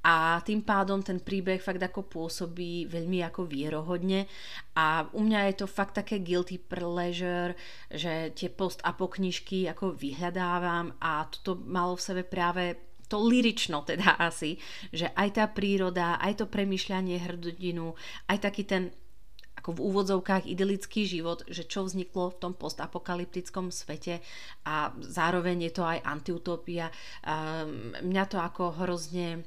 a 0.04 0.44
tým 0.44 0.60
pádom 0.60 1.00
ten 1.00 1.24
príbeh 1.24 1.56
fakt 1.56 1.80
ako 1.80 2.04
pôsobí 2.04 2.84
veľmi 2.92 3.24
ako 3.24 3.48
vierohodne. 3.48 4.28
A 4.76 5.08
u 5.16 5.24
mňa 5.24 5.48
je 5.48 5.54
to 5.64 5.66
fakt 5.66 5.96
také 5.96 6.20
guilty 6.20 6.60
pleasure, 6.60 7.56
že 7.88 8.36
tie 8.36 8.52
post-apo 8.52 9.08
ako 9.08 9.96
vyhľadávam 9.96 11.00
a 11.00 11.24
toto 11.32 11.56
malo 11.64 11.96
v 11.96 12.04
sebe 12.04 12.22
práve 12.28 12.94
to 13.08 13.20
lirično 13.20 13.84
teda 13.84 14.16
asi, 14.20 14.56
že 14.92 15.08
aj 15.12 15.28
tá 15.40 15.44
príroda, 15.48 16.20
aj 16.20 16.44
to 16.44 16.46
premyšľanie 16.48 17.20
hrdinu, 17.20 17.96
aj 18.28 18.38
taký 18.44 18.64
ten 18.68 18.92
ako 19.64 19.80
v 19.80 19.84
úvodzovkách 19.88 20.44
idylický 20.44 21.08
život, 21.08 21.40
že 21.48 21.64
čo 21.64 21.88
vzniklo 21.88 22.36
v 22.36 22.36
tom 22.36 22.52
postapokalyptickom 22.52 23.72
svete 23.72 24.20
a 24.68 24.92
zároveň 25.00 25.72
je 25.72 25.72
to 25.72 25.88
aj 25.88 26.04
antiutopia. 26.04 26.92
Mňa 28.04 28.24
to 28.28 28.36
ako 28.44 28.84
hrozne 28.84 29.40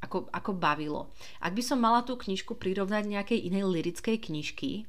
ako, 0.00 0.24
ako 0.32 0.56
bavilo. 0.56 1.12
Ak 1.44 1.52
by 1.52 1.60
som 1.60 1.84
mala 1.84 2.00
tú 2.00 2.16
knižku 2.16 2.56
prirovnať 2.56 3.12
nejakej 3.12 3.44
inej 3.44 3.68
lirickej 3.68 4.16
knižky, 4.32 4.88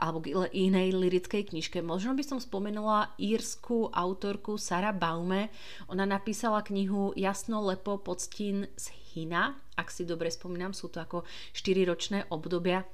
alebo 0.00 0.22
inej 0.54 0.96
lirickej 0.96 1.50
knižke. 1.52 1.82
Možno 1.84 2.16
by 2.16 2.24
som 2.24 2.38
spomenula 2.40 3.12
írsku 3.20 3.92
autorku 3.92 4.56
Sara 4.56 4.96
Baume. 4.96 5.52
Ona 5.92 6.08
napísala 6.08 6.64
knihu 6.64 7.12
Jasno, 7.18 7.60
lepo, 7.60 8.00
podstín 8.00 8.70
z 8.80 8.96
Hina. 9.12 9.60
Ak 9.76 9.92
si 9.92 10.08
dobre 10.08 10.32
spomínam, 10.32 10.72
sú 10.72 10.88
to 10.88 11.04
ako 11.04 11.26
4 11.52 11.84
ročné 11.90 12.18
obdobia 12.32 12.86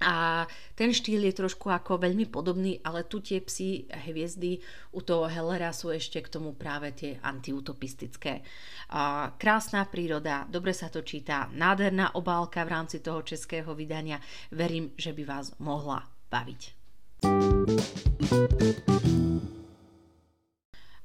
a 0.00 0.48
ten 0.72 0.96
štýl 0.96 1.28
je 1.28 1.34
trošku 1.44 1.68
ako 1.68 2.00
veľmi 2.00 2.24
podobný, 2.32 2.80
ale 2.80 3.04
tu 3.04 3.20
tie 3.20 3.44
psi 3.44 3.84
hviezdy 4.08 4.56
u 4.96 5.04
toho 5.04 5.28
Hellera 5.28 5.76
sú 5.76 5.92
ešte 5.92 6.24
k 6.24 6.32
tomu 6.32 6.56
práve 6.56 6.96
tie 6.96 7.20
antiutopistické. 7.20 8.40
A 8.96 9.36
krásna 9.36 9.84
príroda, 9.84 10.48
dobre 10.48 10.72
sa 10.72 10.88
to 10.88 11.04
číta, 11.04 11.52
nádherná 11.52 12.16
obálka 12.16 12.64
v 12.64 12.72
rámci 12.72 13.04
toho 13.04 13.20
českého 13.20 13.76
vydania. 13.76 14.18
Verím, 14.50 14.96
že 14.96 15.12
by 15.12 15.22
vás 15.28 15.52
mohla 15.60 16.08
baviť. 16.32 16.60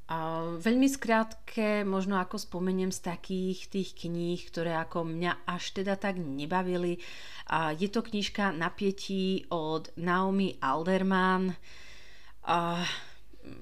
A 0.06 0.54
veľmi 0.62 0.86
skrátke, 0.86 1.82
možno 1.82 2.22
ako 2.22 2.38
spomeniem 2.38 2.94
z 2.94 3.10
takých 3.10 3.74
tých 3.74 3.90
kníh, 4.06 4.38
ktoré 4.38 4.78
ako 4.78 5.02
mňa 5.02 5.50
až 5.50 5.82
teda 5.82 5.98
tak 5.98 6.22
nebavili. 6.22 7.02
A 7.50 7.74
je 7.74 7.90
to 7.90 8.06
knižka 8.06 8.54
Napietí 8.54 9.50
od 9.50 9.90
Naomi 9.98 10.62
Alderman. 10.62 11.58
A 12.46 12.86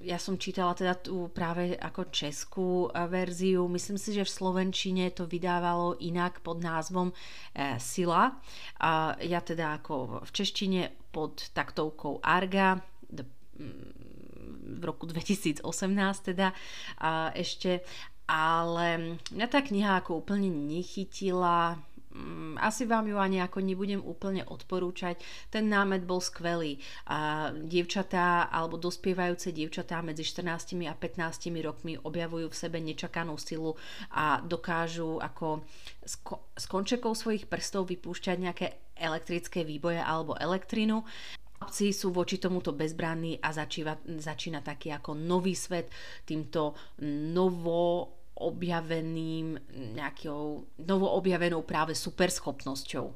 ja 0.04 0.20
som 0.20 0.40
čítala 0.40 0.76
teda 0.76 1.00
tú 1.00 1.32
práve 1.32 1.80
ako 1.80 2.12
českú 2.12 2.70
verziu. 2.92 3.68
Myslím 3.72 3.96
si, 3.96 4.12
že 4.12 4.28
v 4.28 4.36
Slovenčine 4.36 5.16
to 5.16 5.28
vydávalo 5.28 6.00
inak 6.04 6.44
pod 6.44 6.60
názvom 6.60 7.12
e, 7.12 7.16
Sila. 7.80 8.36
A 8.84 9.16
ja 9.24 9.40
teda 9.40 9.80
ako 9.80 10.24
v 10.24 10.32
češtine 10.32 10.82
pod 11.12 11.52
taktovkou 11.56 12.20
Arga. 12.20 12.84
V 14.64 14.84
roku 14.84 15.06
2018 15.06 15.64
teda 16.24 16.56
a 17.04 17.36
ešte, 17.36 17.84
ale 18.28 19.20
mňa 19.36 19.48
tá 19.52 19.60
kniha 19.60 20.00
ako 20.00 20.24
úplne 20.24 20.48
nechytila, 20.48 21.76
mm, 22.16 22.56
asi 22.64 22.88
vám 22.88 23.12
ju 23.12 23.20
ani 23.20 23.44
ako 23.44 23.60
nebudem 23.60 24.00
úplne 24.00 24.48
odporúčať. 24.48 25.20
Ten 25.52 25.68
námet 25.68 26.08
bol 26.08 26.24
skvelý. 26.24 26.80
A 27.12 27.52
dievčatá 27.52 28.48
alebo 28.48 28.80
dospievajúce 28.80 29.52
dievčatá 29.52 30.00
medzi 30.00 30.24
14 30.24 30.88
a 30.88 30.96
15 30.96 31.60
rokmi 31.60 32.00
objavujú 32.00 32.48
v 32.48 32.60
sebe 32.60 32.80
nečakanú 32.80 33.36
silu 33.36 33.76
a 34.16 34.40
dokážu 34.40 35.20
ako 35.20 35.68
z 36.56 36.66
končekov 36.72 37.20
svojich 37.20 37.52
prstov 37.52 37.92
vypúšťať 37.92 38.38
nejaké 38.40 38.68
elektrické 38.96 39.68
výboje 39.68 40.00
alebo 40.00 40.38
elektrinu 40.40 41.04
chlapci 41.64 41.96
sú 41.96 42.12
voči 42.12 42.44
tomuto 42.44 42.76
bezbranní 42.76 43.40
a 43.40 43.56
začíva, 43.56 43.96
začína 44.04 44.60
taký 44.60 44.92
ako 44.92 45.16
nový 45.16 45.56
svet 45.56 45.88
týmto 46.28 46.76
novo 47.32 48.12
objaveným 48.36 49.56
nejakou 49.96 50.68
novo 50.84 51.08
objavenou 51.16 51.64
práve 51.64 51.96
superschopnosťou. 51.96 53.08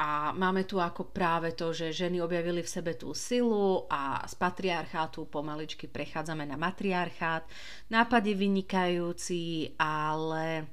A 0.00 0.32
máme 0.32 0.64
tu 0.64 0.80
ako 0.80 1.12
práve 1.12 1.52
to, 1.52 1.76
že 1.76 1.92
ženy 1.92 2.24
objavili 2.24 2.64
v 2.64 2.72
sebe 2.72 2.96
tú 2.96 3.12
silu 3.12 3.84
a 3.92 4.24
z 4.24 4.32
patriarchátu 4.40 5.28
pomaličky 5.28 5.92
prechádzame 5.92 6.48
na 6.48 6.56
matriarchát. 6.56 7.44
Nápad 7.92 8.22
je 8.24 8.32
vynikajúci, 8.32 9.76
ale 9.76 10.64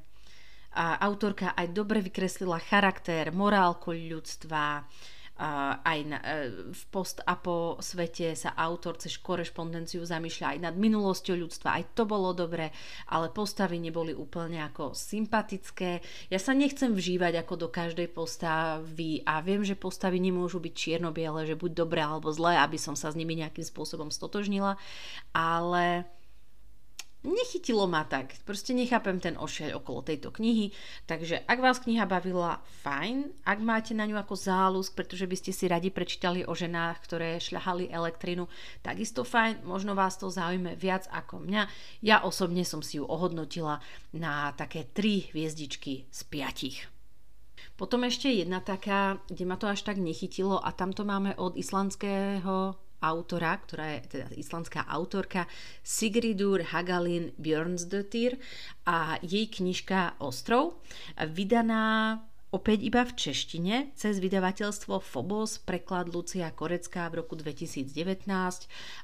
a 0.75 0.95
autorka 1.03 1.51
aj 1.59 1.75
dobre 1.75 1.99
vykreslila 1.99 2.59
charakter, 2.63 3.35
morálku 3.35 3.91
ľudstva, 3.91 4.87
aj 5.35 5.99
na, 6.07 6.19
e, 6.23 6.71
v 6.71 6.83
post 6.87 7.19
a 7.27 7.35
po 7.35 7.75
svete 7.83 8.31
sa 8.39 8.55
autor 8.55 8.95
cez 8.95 9.19
korešpondenciu 9.19 10.07
zamýšľa 10.07 10.55
aj 10.55 10.59
nad 10.63 10.75
minulosťou 10.79 11.35
ľudstva, 11.35 11.75
aj 11.75 11.83
to 11.91 12.07
bolo 12.07 12.31
dobre, 12.31 12.71
ale 13.11 13.27
postavy 13.35 13.83
neboli 13.83 14.15
úplne 14.15 14.63
ako 14.63 14.95
sympatické. 14.95 15.99
Ja 16.31 16.39
sa 16.39 16.55
nechcem 16.55 16.95
vžívať 16.95 17.43
ako 17.43 17.67
do 17.67 17.67
každej 17.67 18.15
postavy 18.15 19.27
a 19.27 19.43
viem, 19.43 19.67
že 19.67 19.75
postavy 19.75 20.23
nemôžu 20.23 20.63
byť 20.63 20.73
čierno-biele, 20.73 21.43
že 21.43 21.59
buď 21.59 21.71
dobré 21.75 21.99
alebo 21.99 22.31
zlé, 22.31 22.55
aby 22.55 22.79
som 22.79 22.95
sa 22.95 23.11
s 23.11 23.19
nimi 23.19 23.35
nejakým 23.35 23.67
spôsobom 23.67 24.07
stotožnila, 24.07 24.79
ale 25.35 26.07
nechytilo 27.25 27.89
ma 27.89 28.05
tak. 28.05 28.37
Proste 28.45 28.77
nechápem 28.77 29.17
ten 29.17 29.35
ošeľ 29.35 29.81
okolo 29.81 30.05
tejto 30.05 30.29
knihy. 30.29 30.71
Takže 31.09 31.43
ak 31.43 31.59
vás 31.59 31.81
kniha 31.81 32.05
bavila, 32.05 32.61
fajn. 32.85 33.43
Ak 33.43 33.59
máte 33.59 33.97
na 33.97 34.05
ňu 34.05 34.15
ako 34.21 34.37
záľusk, 34.37 34.93
pretože 34.93 35.25
by 35.25 35.35
ste 35.35 35.51
si 35.51 35.65
radi 35.65 35.89
prečítali 35.89 36.45
o 36.45 36.53
ženách, 36.53 37.01
ktoré 37.03 37.41
šľahali 37.41 37.89
elektrinu, 37.89 38.45
takisto 38.85 39.25
fajn. 39.25 39.65
Možno 39.65 39.97
vás 39.97 40.15
to 40.21 40.29
zaujme 40.29 40.77
viac 40.77 41.09
ako 41.09 41.41
mňa. 41.41 41.67
Ja 42.05 42.21
osobne 42.21 42.61
som 42.61 42.85
si 42.85 43.01
ju 43.01 43.09
ohodnotila 43.09 43.81
na 44.13 44.53
také 44.53 44.85
3 44.87 45.33
hviezdičky 45.33 46.05
z 46.07 46.19
5. 46.29 46.95
Potom 47.75 48.07
ešte 48.07 48.31
jedna 48.31 48.63
taká, 48.63 49.19
kde 49.27 49.43
ma 49.43 49.59
to 49.59 49.67
až 49.67 49.83
tak 49.83 49.99
nechytilo 49.99 50.63
a 50.63 50.71
tamto 50.71 51.03
máme 51.03 51.35
od 51.35 51.59
islandského 51.59 52.79
autora, 53.05 53.53
ktorá 53.61 53.97
je 53.97 54.17
teda 54.17 54.27
islandská 54.33 54.89
autorka 54.89 55.45
Sigridur 55.85 56.65
Hagalin 56.65 57.29
Björnsdottir 57.37 58.41
a 58.89 59.21
jej 59.21 59.45
knižka 59.45 60.17
Ostrov, 60.17 60.81
vydaná 61.29 62.17
opäť 62.55 62.87
iba 62.87 63.03
v 63.03 63.13
češtine 63.13 63.75
cez 63.99 64.23
vydavateľstvo 64.23 65.03
Phobos, 65.03 65.59
preklad 65.59 66.07
Lucia 66.07 66.47
Korecká 66.55 67.11
v 67.11 67.21
roku 67.21 67.35
2019 67.35 67.91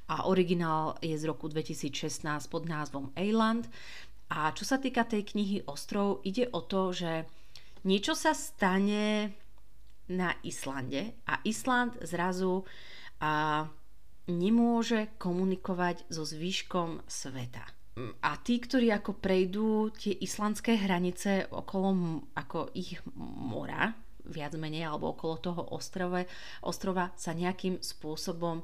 a 0.08 0.15
originál 0.31 0.96
je 1.03 1.20
z 1.20 1.24
roku 1.27 1.51
2016 1.51 2.24
pod 2.48 2.63
názvom 2.65 3.12
Eiland. 3.20 3.67
A 4.31 4.55
čo 4.55 4.63
sa 4.63 4.79
týka 4.79 5.03
tej 5.03 5.27
knihy 5.27 5.67
Ostrov, 5.67 6.24
ide 6.24 6.48
o 6.55 6.63
to, 6.63 6.96
že 6.96 7.27
niečo 7.84 8.15
sa 8.15 8.31
stane 8.31 9.36
na 10.08 10.31
Islande 10.48 11.20
a 11.27 11.43
Island 11.43 12.00
zrazu 12.08 12.63
a 13.20 13.63
nemôže 14.31 15.11
komunikovať 15.19 16.07
so 16.07 16.23
zvyškom 16.23 17.03
sveta. 17.05 17.67
A 18.23 18.31
tí, 18.39 18.55
ktorí 18.57 18.88
ako 18.95 19.19
prejdú 19.19 19.91
tie 19.91 20.15
islandské 20.15 20.79
hranice 20.79 21.51
okolo 21.51 22.23
ako 22.39 22.71
ich 22.71 22.95
mora, 23.19 23.91
viac 24.31 24.55
menej, 24.55 24.88
alebo 24.88 25.11
okolo 25.11 25.35
toho 25.43 25.61
ostrove, 25.75 26.23
ostrova 26.63 27.11
sa 27.19 27.35
nejakým 27.35 27.83
spôsobom 27.83 28.63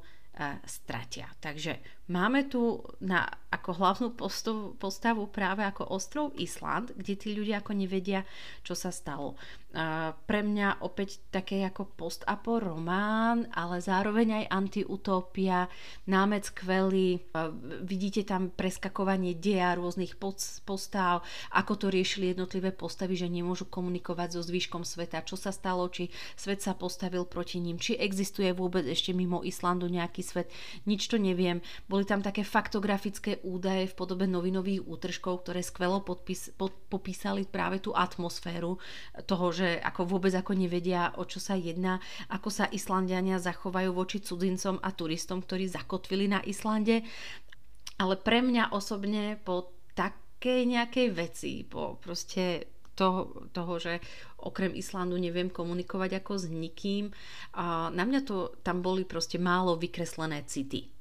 stratia. 0.63 1.27
Takže 1.43 1.96
máme 2.07 2.47
tu 2.47 2.79
na, 3.03 3.27
ako 3.51 3.69
hlavnú 3.79 4.07
postavu, 4.15 4.75
postavu 4.79 5.27
práve 5.27 5.63
ako 5.63 5.91
ostrov 5.91 6.35
Island, 6.39 6.95
kde 6.95 7.13
tí 7.15 7.35
ľudia 7.35 7.63
ako 7.63 7.71
nevedia, 7.75 8.27
čo 8.63 8.75
sa 8.75 8.91
stalo. 8.91 9.39
Uh, 9.77 10.15
pre 10.25 10.41
mňa 10.41 10.81
opäť 10.81 11.21
také 11.29 11.61
ako 11.61 11.91
post-apo 11.93 12.57
román, 12.57 13.45
ale 13.51 13.83
zároveň 13.83 14.41
aj 14.43 14.45
antiutopia, 14.49 15.67
námec 16.07 16.49
skvelý, 16.49 17.19
uh, 17.35 17.51
vidíte 17.83 18.23
tam 18.23 18.49
preskakovanie 18.49 19.35
deja 19.37 19.75
rôznych 19.75 20.15
postav, 20.63 21.21
ako 21.53 21.73
to 21.75 21.87
riešili 21.91 22.31
jednotlivé 22.31 22.71
postavy, 22.71 23.19
že 23.19 23.29
nemôžu 23.29 23.67
komunikovať 23.67 24.39
so 24.39 24.41
zvyškom 24.41 24.81
sveta, 24.87 25.21
čo 25.27 25.35
sa 25.35 25.51
stalo, 25.51 25.85
či 25.91 26.09
svet 26.39 26.63
sa 26.63 26.73
postavil 26.73 27.27
proti 27.27 27.59
ním, 27.59 27.77
či 27.77 27.99
existuje 27.99 28.49
vôbec 28.55 28.87
ešte 28.87 29.11
mimo 29.11 29.43
Islandu 29.43 29.91
nejaký 29.91 30.23
svet, 30.23 30.47
nič 30.87 31.05
to 31.11 31.19
neviem. 31.19 31.59
Boli 31.97 32.05
tam 32.05 32.21
také 32.21 32.45
faktografické 32.45 33.41
údaje 33.41 33.89
v 33.89 33.97
podobe 33.97 34.29
novinových 34.29 34.85
útržkov, 34.85 35.41
ktoré 35.41 35.65
skvelo 35.65 36.05
podpis, 36.05 36.53
pod, 36.53 36.69
popísali 36.93 37.41
práve 37.49 37.81
tú 37.81 37.89
atmosféru 37.89 38.77
toho, 39.25 39.49
že 39.49 39.81
ako 39.81 40.05
vôbec 40.05 40.29
ako 40.37 40.53
nevedia, 40.53 41.09
o 41.17 41.25
čo 41.25 41.41
sa 41.41 41.57
jedná, 41.57 41.97
ako 42.29 42.53
sa 42.53 42.69
Islandiania 42.69 43.41
zachovajú 43.41 43.97
voči 43.97 44.21
cudzincom 44.21 44.77
a 44.77 44.93
turistom, 44.93 45.41
ktorí 45.41 45.65
zakotvili 45.65 46.29
na 46.29 46.45
Islande. 46.45 47.01
Ale 47.97 48.13
pre 48.21 48.45
mňa 48.45 48.77
osobne 48.77 49.41
po 49.41 49.73
takej 49.97 50.69
nejakej 50.69 51.07
veci, 51.17 51.65
po 51.65 51.97
proste 51.97 52.77
toho, 52.93 53.49
toho, 53.49 53.81
že 53.81 53.97
okrem 54.45 54.77
Islandu 54.77 55.17
neviem 55.17 55.49
komunikovať 55.49 56.21
ako 56.21 56.33
s 56.37 56.45
nikým. 56.45 57.09
A 57.57 57.89
na 57.89 58.05
mňa 58.05 58.21
to 58.21 58.53
tam 58.61 58.85
boli 58.85 59.01
proste 59.01 59.41
málo 59.41 59.81
vykreslené 59.81 60.45
city. 60.45 60.93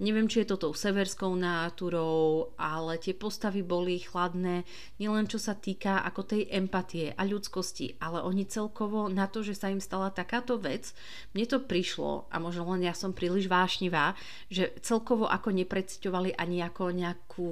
Neviem, 0.00 0.26
či 0.26 0.42
je 0.42 0.54
to 0.54 0.56
tou 0.56 0.72
severskou 0.72 1.36
náturou, 1.36 2.56
ale 2.56 2.96
tie 2.96 3.12
postavy 3.12 3.60
boli 3.60 4.00
chladné, 4.00 4.64
nielen 4.96 5.28
čo 5.28 5.36
sa 5.36 5.52
týka 5.52 6.00
ako 6.08 6.24
tej 6.24 6.48
empatie 6.48 7.12
a 7.12 7.22
ľudskosti, 7.28 8.00
ale 8.00 8.24
oni 8.24 8.48
celkovo 8.48 9.12
na 9.12 9.28
to, 9.28 9.44
že 9.44 9.60
sa 9.60 9.68
im 9.68 9.82
stala 9.82 10.08
takáto 10.08 10.56
vec, 10.56 10.96
mne 11.36 11.44
to 11.44 11.58
prišlo, 11.60 12.32
a 12.32 12.40
možno 12.40 12.64
len 12.72 12.88
ja 12.88 12.96
som 12.96 13.12
príliš 13.12 13.46
vášnivá, 13.46 14.16
že 14.48 14.72
celkovo 14.80 15.28
ako 15.28 15.52
nepredstavovali 15.52 16.32
ani 16.32 16.64
ako 16.64 16.84
nejakú 16.96 17.50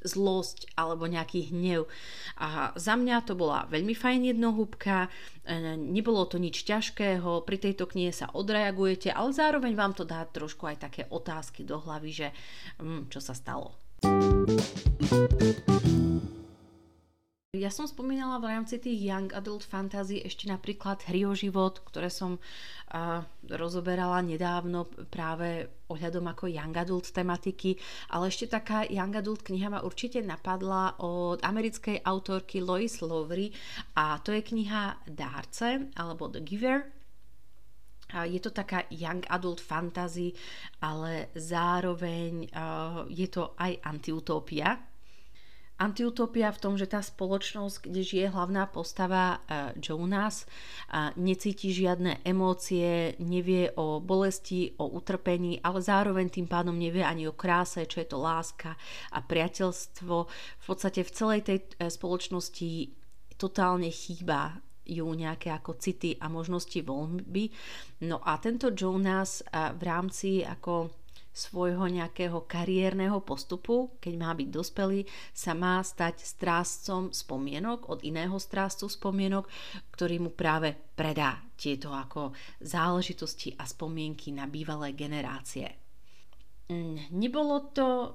zlosť 0.00 0.72
alebo 0.80 1.04
nejaký 1.04 1.52
hnev. 1.52 1.84
A 2.40 2.72
za 2.80 2.96
mňa 2.96 3.28
to 3.28 3.36
bola 3.36 3.68
veľmi 3.68 3.92
fajn 3.92 4.32
jednohúbka, 4.32 5.12
nebolo 5.76 6.24
to 6.24 6.40
nič 6.40 6.64
ťažkého, 6.64 7.44
pri 7.44 7.56
tejto 7.60 7.84
knihe 7.84 8.16
sa 8.16 8.32
odreagujete, 8.32 9.12
ale 9.12 9.36
zároveň 9.36 9.76
vám 9.76 9.92
to 9.92 10.08
dá 10.08 10.24
trošku 10.24 10.64
aj 10.64 10.88
také 10.88 11.04
otázky 11.12 11.68
do 11.68 11.74
do 11.74 11.82
hlavy, 11.82 12.10
že 12.14 12.28
hm, 12.78 13.10
čo 13.10 13.18
sa 13.18 13.34
stalo. 13.34 13.74
Ja 17.64 17.72
som 17.72 17.88
spomínala 17.88 18.36
v 18.44 18.52
rámci 18.52 18.76
tých 18.76 19.08
Young 19.08 19.32
Adult 19.32 19.64
Fantasy 19.64 20.20
ešte 20.20 20.44
napríklad 20.52 21.00
Hry 21.08 21.24
o 21.24 21.32
život, 21.32 21.80
ktoré 21.88 22.12
som 22.12 22.36
uh, 22.36 23.24
rozoberala 23.48 24.20
nedávno 24.20 24.84
práve 25.08 25.72
ohľadom 25.88 26.28
ako 26.28 26.52
Young 26.52 26.76
Adult 26.76 27.08
tematiky, 27.08 27.80
ale 28.12 28.28
ešte 28.28 28.52
taká 28.52 28.84
Young 28.84 29.16
Adult 29.16 29.48
kniha 29.48 29.72
ma 29.72 29.80
určite 29.80 30.20
napadla 30.20 31.00
od 31.00 31.40
americkej 31.40 32.04
autorky 32.04 32.60
Lois 32.60 33.00
Lowery 33.00 33.48
a 33.96 34.20
to 34.20 34.36
je 34.36 34.44
kniha 34.44 35.08
Dárce 35.08 35.88
alebo 35.96 36.28
The 36.28 36.44
Giver 36.44 36.84
je 38.14 38.38
to 38.38 38.54
taká 38.54 38.86
young 38.94 39.26
adult 39.26 39.58
fantasy, 39.58 40.30
ale 40.86 41.34
zároveň 41.34 42.46
je 43.10 43.26
to 43.26 43.58
aj 43.58 43.74
antiutopia. 43.82 44.93
Antiutopia 45.74 46.54
v 46.54 46.62
tom, 46.62 46.74
že 46.78 46.86
tá 46.86 47.02
spoločnosť, 47.02 47.90
kde 47.90 48.00
žije 48.06 48.26
hlavná 48.30 48.70
postava 48.70 49.42
Jonas, 49.74 50.46
necíti 51.18 51.74
žiadne 51.74 52.22
emócie, 52.22 53.18
nevie 53.18 53.74
o 53.74 53.98
bolesti, 53.98 54.70
o 54.78 54.86
utrpení, 54.94 55.58
ale 55.66 55.82
zároveň 55.82 56.30
tým 56.30 56.46
pádom 56.46 56.78
nevie 56.78 57.02
ani 57.02 57.26
o 57.26 57.34
kráse, 57.34 57.90
čo 57.90 57.98
je 57.98 58.06
to 58.06 58.22
láska 58.22 58.78
a 59.10 59.18
priateľstvo. 59.18 60.16
V 60.30 60.64
podstate 60.64 61.02
v 61.02 61.10
celej 61.10 61.40
tej 61.42 61.58
e, 61.58 61.90
spoločnosti 61.90 62.70
totálne 63.34 63.90
chýba 63.90 64.54
ju 64.86 65.10
nejaké 65.10 65.50
ako 65.50 65.80
city 65.80 66.14
a 66.22 66.30
možnosti 66.30 66.76
voľby. 66.86 67.50
No 68.06 68.22
a 68.22 68.38
tento 68.38 68.70
Jonas 68.70 69.40
v 69.50 69.82
rámci 69.82 70.44
ako 70.44 71.03
svojho 71.34 71.90
nejakého 71.90 72.46
kariérneho 72.46 73.18
postupu, 73.26 73.98
keď 73.98 74.14
má 74.14 74.30
byť 74.32 74.48
dospelý, 74.54 75.02
sa 75.34 75.52
má 75.52 75.82
stať 75.82 76.22
strážcom 76.22 77.10
spomienok 77.10 77.90
od 77.90 78.06
iného 78.06 78.38
strážcu 78.38 78.86
spomienok, 78.86 79.50
ktorý 79.90 80.22
mu 80.22 80.30
práve 80.30 80.78
predá 80.94 81.42
tieto 81.58 81.90
ako 81.90 82.30
záležitosti 82.62 83.58
a 83.58 83.66
spomienky 83.66 84.30
na 84.30 84.46
bývalé 84.46 84.94
generácie. 84.94 85.66
Mm, 86.70 87.10
nebolo 87.12 87.74
to 87.74 88.14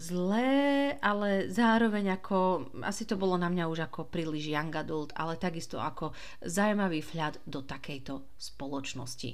zlé, 0.00 0.96
ale 1.00 1.52
zároveň 1.52 2.16
ako, 2.16 2.70
asi 2.80 3.04
to 3.04 3.20
bolo 3.20 3.36
na 3.36 3.52
mňa 3.52 3.64
už 3.68 3.80
ako 3.90 4.08
príliš 4.08 4.48
young 4.48 4.72
adult, 4.72 5.12
ale 5.12 5.36
takisto 5.36 5.76
ako 5.76 6.16
zaujímavý 6.40 7.04
vhľad 7.04 7.44
do 7.44 7.60
takejto 7.60 8.24
spoločnosti. 8.40 9.30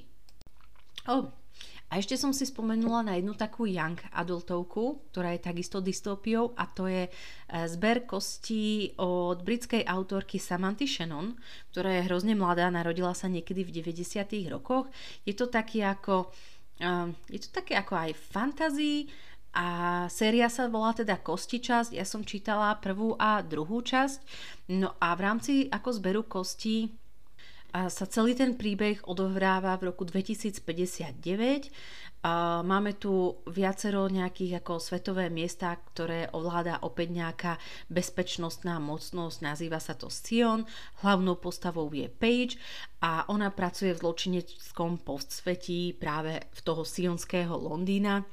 Oh, 1.06 1.30
a 1.86 2.02
ešte 2.02 2.18
som 2.18 2.34
si 2.34 2.42
spomenula 2.42 3.06
na 3.06 3.14
jednu 3.14 3.38
takú 3.38 3.62
young 3.62 3.94
adultovku, 4.10 5.06
ktorá 5.14 5.38
je 5.38 5.46
takisto 5.46 5.78
dystópiou 5.78 6.50
a 6.58 6.66
to 6.66 6.90
je 6.90 7.06
e, 7.06 7.10
zber 7.70 8.10
kostí 8.10 8.90
od 8.98 9.46
britskej 9.46 9.86
autorky 9.86 10.42
Samanthy 10.42 10.90
Shannon, 10.90 11.38
ktorá 11.70 11.94
je 11.94 12.06
hrozne 12.10 12.34
mladá, 12.34 12.66
narodila 12.74 13.14
sa 13.14 13.30
niekedy 13.30 13.62
v 13.62 13.86
90. 13.86 14.02
rokoch. 14.50 14.90
Je 15.22 15.38
to 15.38 15.46
taký 15.46 15.86
ako, 15.86 16.34
e, 16.82 17.14
je 17.30 17.38
to 17.46 17.54
také 17.54 17.78
ako 17.78 17.94
aj 17.94 18.10
fantasy, 18.18 19.06
a 19.56 20.04
séria 20.12 20.52
sa 20.52 20.68
volá 20.68 20.92
teda 20.92 21.16
Kosti 21.16 21.64
časť, 21.64 21.96
ja 21.96 22.04
som 22.04 22.20
čítala 22.20 22.76
prvú 22.76 23.16
a 23.16 23.40
druhú 23.40 23.80
časť. 23.80 24.20
No 24.76 24.92
a 25.00 25.16
v 25.16 25.20
rámci 25.24 25.52
ako 25.72 25.88
zberu 25.96 26.22
kostí 26.28 26.92
a 27.76 27.92
sa 27.92 28.08
celý 28.08 28.32
ten 28.32 28.56
príbeh 28.56 29.04
odohráva 29.04 29.76
v 29.76 29.92
roku 29.92 30.08
2059. 30.08 31.68
A 32.24 32.64
máme 32.64 32.96
tu 32.96 33.36
viacero 33.44 34.08
nejakých 34.08 34.64
ako 34.64 34.80
svetové 34.80 35.28
miesta, 35.28 35.76
ktoré 35.92 36.32
ovláda 36.32 36.80
opäť 36.80 37.12
nejaká 37.12 37.52
bezpečnostná 37.92 38.80
mocnosť, 38.80 39.44
nazýva 39.44 39.76
sa 39.76 39.92
to 39.92 40.08
Sion, 40.08 40.64
hlavnou 41.04 41.36
postavou 41.36 41.92
je 41.92 42.08
Paige. 42.08 42.56
A 43.04 43.28
ona 43.28 43.52
pracuje 43.52 43.92
v 43.92 44.00
zločineckom 44.00 45.04
postsvetí 45.04 46.00
práve 46.00 46.48
v 46.48 46.60
toho 46.64 46.80
sionského 46.80 47.52
Londýna 47.60 48.24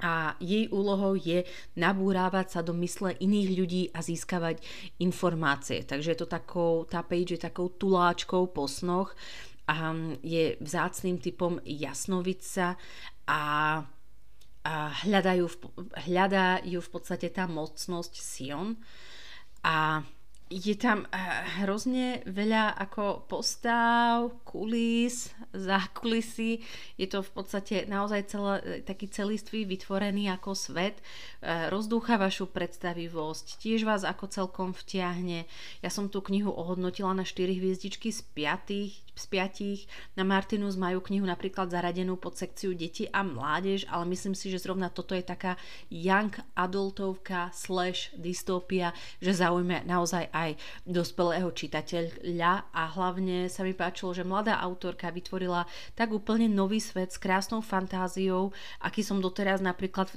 a 0.00 0.34
jej 0.40 0.66
úlohou 0.72 1.14
je 1.14 1.44
nabúrávať 1.76 2.46
sa 2.56 2.60
do 2.64 2.72
mysle 2.80 3.12
iných 3.20 3.48
ľudí 3.52 3.82
a 3.92 4.00
získavať 4.00 4.64
informácie. 5.04 5.84
Takže 5.84 6.16
je 6.16 6.18
to 6.18 6.28
takou, 6.28 6.88
tá 6.88 7.04
page 7.04 7.36
je 7.36 7.40
takou 7.40 7.68
tuláčkou 7.68 8.48
po 8.50 8.64
snoch 8.64 9.12
a 9.68 9.94
je 10.24 10.56
vzácným 10.58 11.20
typom 11.20 11.60
jasnovica 11.62 12.74
a, 13.28 13.42
a 14.64 14.74
hľadajú, 15.04 15.46
v, 15.46 15.56
hľadajú 16.10 16.78
v 16.80 16.90
podstate 16.90 17.28
tá 17.30 17.46
mocnosť 17.46 18.12
Sion 18.18 18.80
a 19.62 20.02
je 20.50 20.74
tam 20.74 21.06
eh, 21.06 21.18
hrozne 21.62 22.26
veľa 22.26 22.74
ako 22.74 23.30
postav, 23.30 24.34
kulís, 24.42 25.30
zákulisí. 25.54 26.58
Je 26.98 27.06
to 27.06 27.22
v 27.22 27.30
podstate 27.30 27.86
naozaj 27.86 28.20
celé, 28.26 28.82
taký 28.82 29.06
celistvý 29.06 29.62
vytvorený 29.62 30.26
ako 30.34 30.58
svet. 30.58 30.98
Eh, 30.98 31.70
rozdúcha 31.70 32.18
vašu 32.18 32.50
predstavivosť, 32.50 33.62
tiež 33.62 33.86
vás 33.86 34.02
ako 34.02 34.26
celkom 34.26 34.74
vtiahne. 34.74 35.46
Ja 35.86 35.90
som 35.94 36.10
tú 36.10 36.18
knihu 36.18 36.50
ohodnotila 36.50 37.14
na 37.14 37.22
4 37.22 37.54
hviezdičky 37.54 38.10
z 38.10 38.26
5 38.34 39.09
z 39.20 39.26
piatich. 39.28 39.80
Na 40.16 40.24
Martinus 40.24 40.80
majú 40.80 41.04
knihu 41.04 41.28
napríklad 41.28 41.68
zaradenú 41.68 42.16
pod 42.16 42.40
sekciu 42.40 42.72
deti 42.72 43.04
a 43.12 43.20
mládež, 43.20 43.84
ale 43.92 44.08
myslím 44.08 44.32
si, 44.32 44.48
že 44.48 44.64
zrovna 44.64 44.88
toto 44.88 45.12
je 45.12 45.20
taká 45.20 45.60
young 45.92 46.32
adultovka 46.56 47.52
slash 47.52 48.16
dystopia, 48.16 48.96
že 49.20 49.36
zaujme 49.36 49.84
naozaj 49.84 50.32
aj 50.32 50.56
dospelého 50.88 51.52
čitateľa 51.52 52.72
a 52.72 52.82
hlavne 52.96 53.52
sa 53.52 53.60
mi 53.60 53.76
páčilo, 53.76 54.16
že 54.16 54.24
mladá 54.24 54.56
autorka 54.56 55.12
vytvorila 55.12 55.68
tak 55.92 56.16
úplne 56.16 56.48
nový 56.48 56.80
svet 56.80 57.12
s 57.12 57.20
krásnou 57.20 57.60
fantáziou, 57.60 58.56
aký 58.80 59.04
som 59.04 59.20
doteraz 59.20 59.60
napríklad 59.60 60.08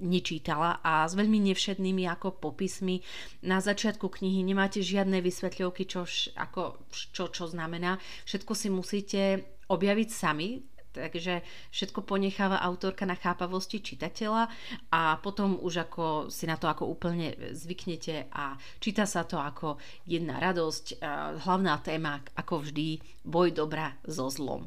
nečítala 0.00 0.80
a 0.84 1.08
s 1.08 1.16
veľmi 1.16 1.40
nevšetnými 1.52 2.04
ako 2.08 2.36
popismi. 2.36 3.00
Na 3.44 3.64
začiatku 3.64 4.12
knihy 4.12 4.44
nemáte 4.44 4.84
žiadne 4.84 5.24
vysvetľovky, 5.24 5.88
čo, 5.88 6.04
ako, 6.36 6.88
čo, 6.90 7.32
čo 7.32 7.44
znamená. 7.48 7.96
Všetko 8.28 8.52
si 8.52 8.68
musíte 8.68 9.20
objaviť 9.66 10.08
sami, 10.12 10.62
takže 10.96 11.44
všetko 11.68 12.08
ponecháva 12.08 12.56
autorka 12.64 13.04
na 13.04 13.20
chápavosti 13.20 13.84
čitateľa 13.84 14.48
a 14.88 15.20
potom 15.20 15.60
už 15.60 15.88
ako 15.88 16.32
si 16.32 16.48
na 16.48 16.56
to 16.56 16.72
ako 16.72 16.88
úplne 16.88 17.36
zvyknete 17.52 18.32
a 18.32 18.56
číta 18.80 19.04
sa 19.04 19.28
to 19.28 19.36
ako 19.36 19.76
jedna 20.08 20.40
radosť. 20.40 21.04
Hlavná 21.44 21.84
téma, 21.84 22.24
ako 22.32 22.64
vždy, 22.64 22.96
boj 23.28 23.52
dobra 23.52 23.92
so 24.08 24.32
zlom. 24.32 24.64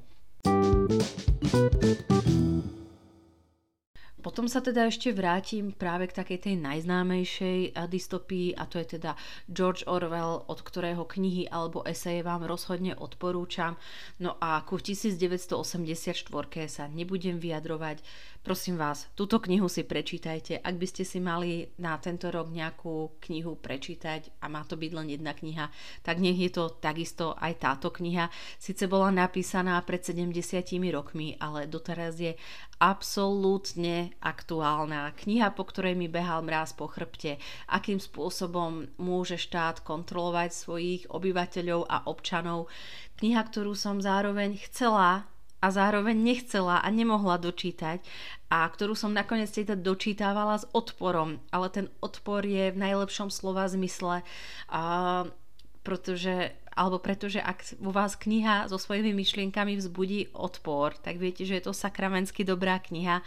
Potom 4.20 4.52
sa 4.52 4.60
teda 4.60 4.92
ešte 4.92 5.16
vrátim 5.16 5.72
práve 5.72 6.12
k 6.12 6.18
takej 6.20 6.40
tej 6.52 6.56
najznámejšej 6.60 7.80
dystopii 7.88 8.52
a 8.52 8.68
to 8.68 8.84
je 8.84 9.00
teda 9.00 9.16
George 9.48 9.88
Orwell, 9.88 10.44
od 10.46 10.60
ktorého 10.60 11.08
knihy 11.08 11.48
alebo 11.48 11.88
eseje 11.88 12.20
vám 12.20 12.44
rozhodne 12.44 13.00
odporúčam. 13.00 13.80
No 14.20 14.36
a 14.44 14.60
ku 14.68 14.76
1984 14.76 16.28
sa 16.68 16.84
nebudem 16.92 17.40
vyjadrovať, 17.40 18.04
Prosím 18.40 18.80
vás, 18.80 19.04
túto 19.20 19.44
knihu 19.44 19.68
si 19.68 19.84
prečítajte. 19.84 20.64
Ak 20.64 20.80
by 20.80 20.88
ste 20.88 21.04
si 21.04 21.20
mali 21.20 21.76
na 21.76 22.00
tento 22.00 22.32
rok 22.32 22.48
nejakú 22.48 23.20
knihu 23.28 23.60
prečítať 23.60 24.32
a 24.40 24.48
má 24.48 24.64
to 24.64 24.80
byť 24.80 24.92
len 24.96 25.12
jedna 25.12 25.36
kniha, 25.36 25.68
tak 26.08 26.24
nech 26.24 26.40
je 26.40 26.48
to 26.48 26.72
takisto 26.80 27.36
aj 27.36 27.60
táto 27.60 27.92
kniha. 27.92 28.32
Sice 28.56 28.88
bola 28.88 29.12
napísaná 29.12 29.76
pred 29.84 30.08
70 30.08 30.32
rokmi, 30.88 31.36
ale 31.36 31.68
doteraz 31.68 32.16
je 32.16 32.40
absolútne 32.80 34.16
aktuálna. 34.24 35.12
Kniha, 35.20 35.52
po 35.52 35.68
ktorej 35.68 36.00
mi 36.00 36.08
behal 36.08 36.40
mráz 36.40 36.72
po 36.72 36.88
chrbte. 36.88 37.44
Akým 37.68 38.00
spôsobom 38.00 38.88
môže 38.96 39.36
štát 39.36 39.84
kontrolovať 39.84 40.56
svojich 40.56 41.12
obyvateľov 41.12 41.92
a 41.92 42.08
občanov. 42.08 42.72
Kniha, 43.20 43.44
ktorú 43.44 43.76
som 43.76 44.00
zároveň 44.00 44.56
chcela 44.64 45.28
a 45.60 45.68
zároveň 45.72 46.16
nechcela 46.16 46.80
a 46.80 46.88
nemohla 46.88 47.36
dočítať 47.36 48.00
a 48.50 48.66
ktorú 48.66 48.96
som 48.96 49.14
nakoniec 49.14 49.52
teda 49.52 49.76
dočítavala 49.78 50.58
s 50.58 50.66
odporom, 50.72 51.38
ale 51.52 51.68
ten 51.70 51.86
odpor 52.02 52.42
je 52.48 52.72
v 52.74 52.82
najlepšom 52.82 53.30
slova 53.30 53.68
zmysle, 53.70 54.26
a, 54.72 54.82
pretože 55.84 56.56
alebo 56.80 57.04
pretože 57.04 57.44
ak 57.44 57.76
vo 57.84 57.92
vás 57.92 58.16
kniha 58.16 58.72
so 58.72 58.80
svojimi 58.80 59.12
myšlienkami 59.12 59.76
vzbudí 59.76 60.32
odpor, 60.32 60.96
tak 60.96 61.20
viete, 61.20 61.44
že 61.44 61.60
je 61.60 61.68
to 61.68 61.76
sakramensky 61.76 62.48
dobrá 62.48 62.80
kniha. 62.80 63.20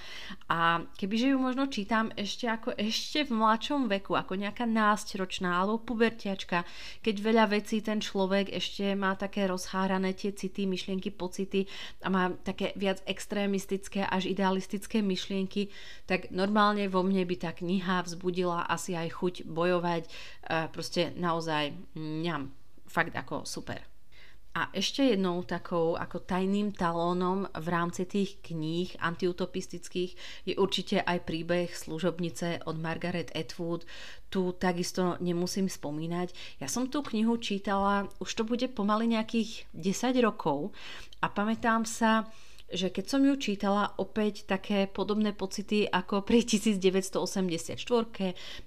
A 0.49 0.81
kebyže 0.97 1.37
ju 1.37 1.37
možno 1.37 1.69
čítam 1.69 2.09
ešte 2.17 2.49
ako 2.49 2.73
ešte 2.81 3.29
v 3.29 3.37
mladšom 3.37 3.93
veku, 3.93 4.17
ako 4.17 4.41
nejaká 4.41 4.65
násťročná 4.65 5.53
alebo 5.53 5.85
pubertiačka, 5.85 6.65
keď 7.05 7.15
veľa 7.21 7.45
vecí 7.53 7.85
ten 7.85 8.01
človek 8.01 8.49
ešte 8.57 8.97
má 8.97 9.13
také 9.21 9.45
rozhárané 9.45 10.17
tie 10.17 10.33
city, 10.33 10.65
myšlienky, 10.65 11.13
pocity 11.13 11.69
a 12.01 12.09
má 12.09 12.33
také 12.41 12.73
viac 12.73 13.05
extrémistické 13.05 14.09
až 14.09 14.33
idealistické 14.33 15.05
myšlienky, 15.05 15.69
tak 16.09 16.33
normálne 16.33 16.89
vo 16.89 17.05
mne 17.05 17.29
by 17.29 17.37
tá 17.37 17.53
kniha 17.53 18.01
vzbudila 18.09 18.65
asi 18.65 18.97
aj 18.97 19.13
chuť 19.13 19.35
bojovať, 19.45 20.09
proste 20.73 21.13
naozaj 21.21 21.77
ňam 22.01 22.62
fakt 22.93 23.17
ako 23.17 23.49
super. 23.49 23.81
A 24.53 24.69
ešte 24.77 25.01
jednou 25.09 25.41
takou 25.49 25.97
ako 25.97 26.29
tajným 26.29 26.77
talónom 26.77 27.49
v 27.57 27.67
rámci 27.73 28.05
tých 28.05 28.37
kníh 28.45 28.93
antiutopistických 29.01 30.13
je 30.45 30.55
určite 30.61 31.01
aj 31.01 31.25
príbeh 31.25 31.73
služobnice 31.73 32.69
od 32.69 32.77
Margaret 32.77 33.33
Atwood. 33.33 33.89
Tu 34.29 34.53
takisto 34.61 35.17
nemusím 35.25 35.73
spomínať. 35.73 36.61
Ja 36.61 36.69
som 36.69 36.93
tú 36.93 37.01
knihu 37.01 37.41
čítala, 37.41 38.13
už 38.21 38.29
to 38.29 38.45
bude 38.45 38.69
pomaly 38.77 39.09
nejakých 39.09 39.73
10 39.73 40.21
rokov 40.21 40.77
a 41.25 41.33
pamätám 41.33 41.89
sa, 41.89 42.29
že 42.73 42.89
keď 42.89 43.05
som 43.05 43.21
ju 43.23 43.37
čítala, 43.37 43.93
opäť 44.01 44.49
také 44.49 44.89
podobné 44.89 45.37
pocity 45.37 45.85
ako 45.85 46.25
pri 46.25 46.43
1984. 46.43 47.77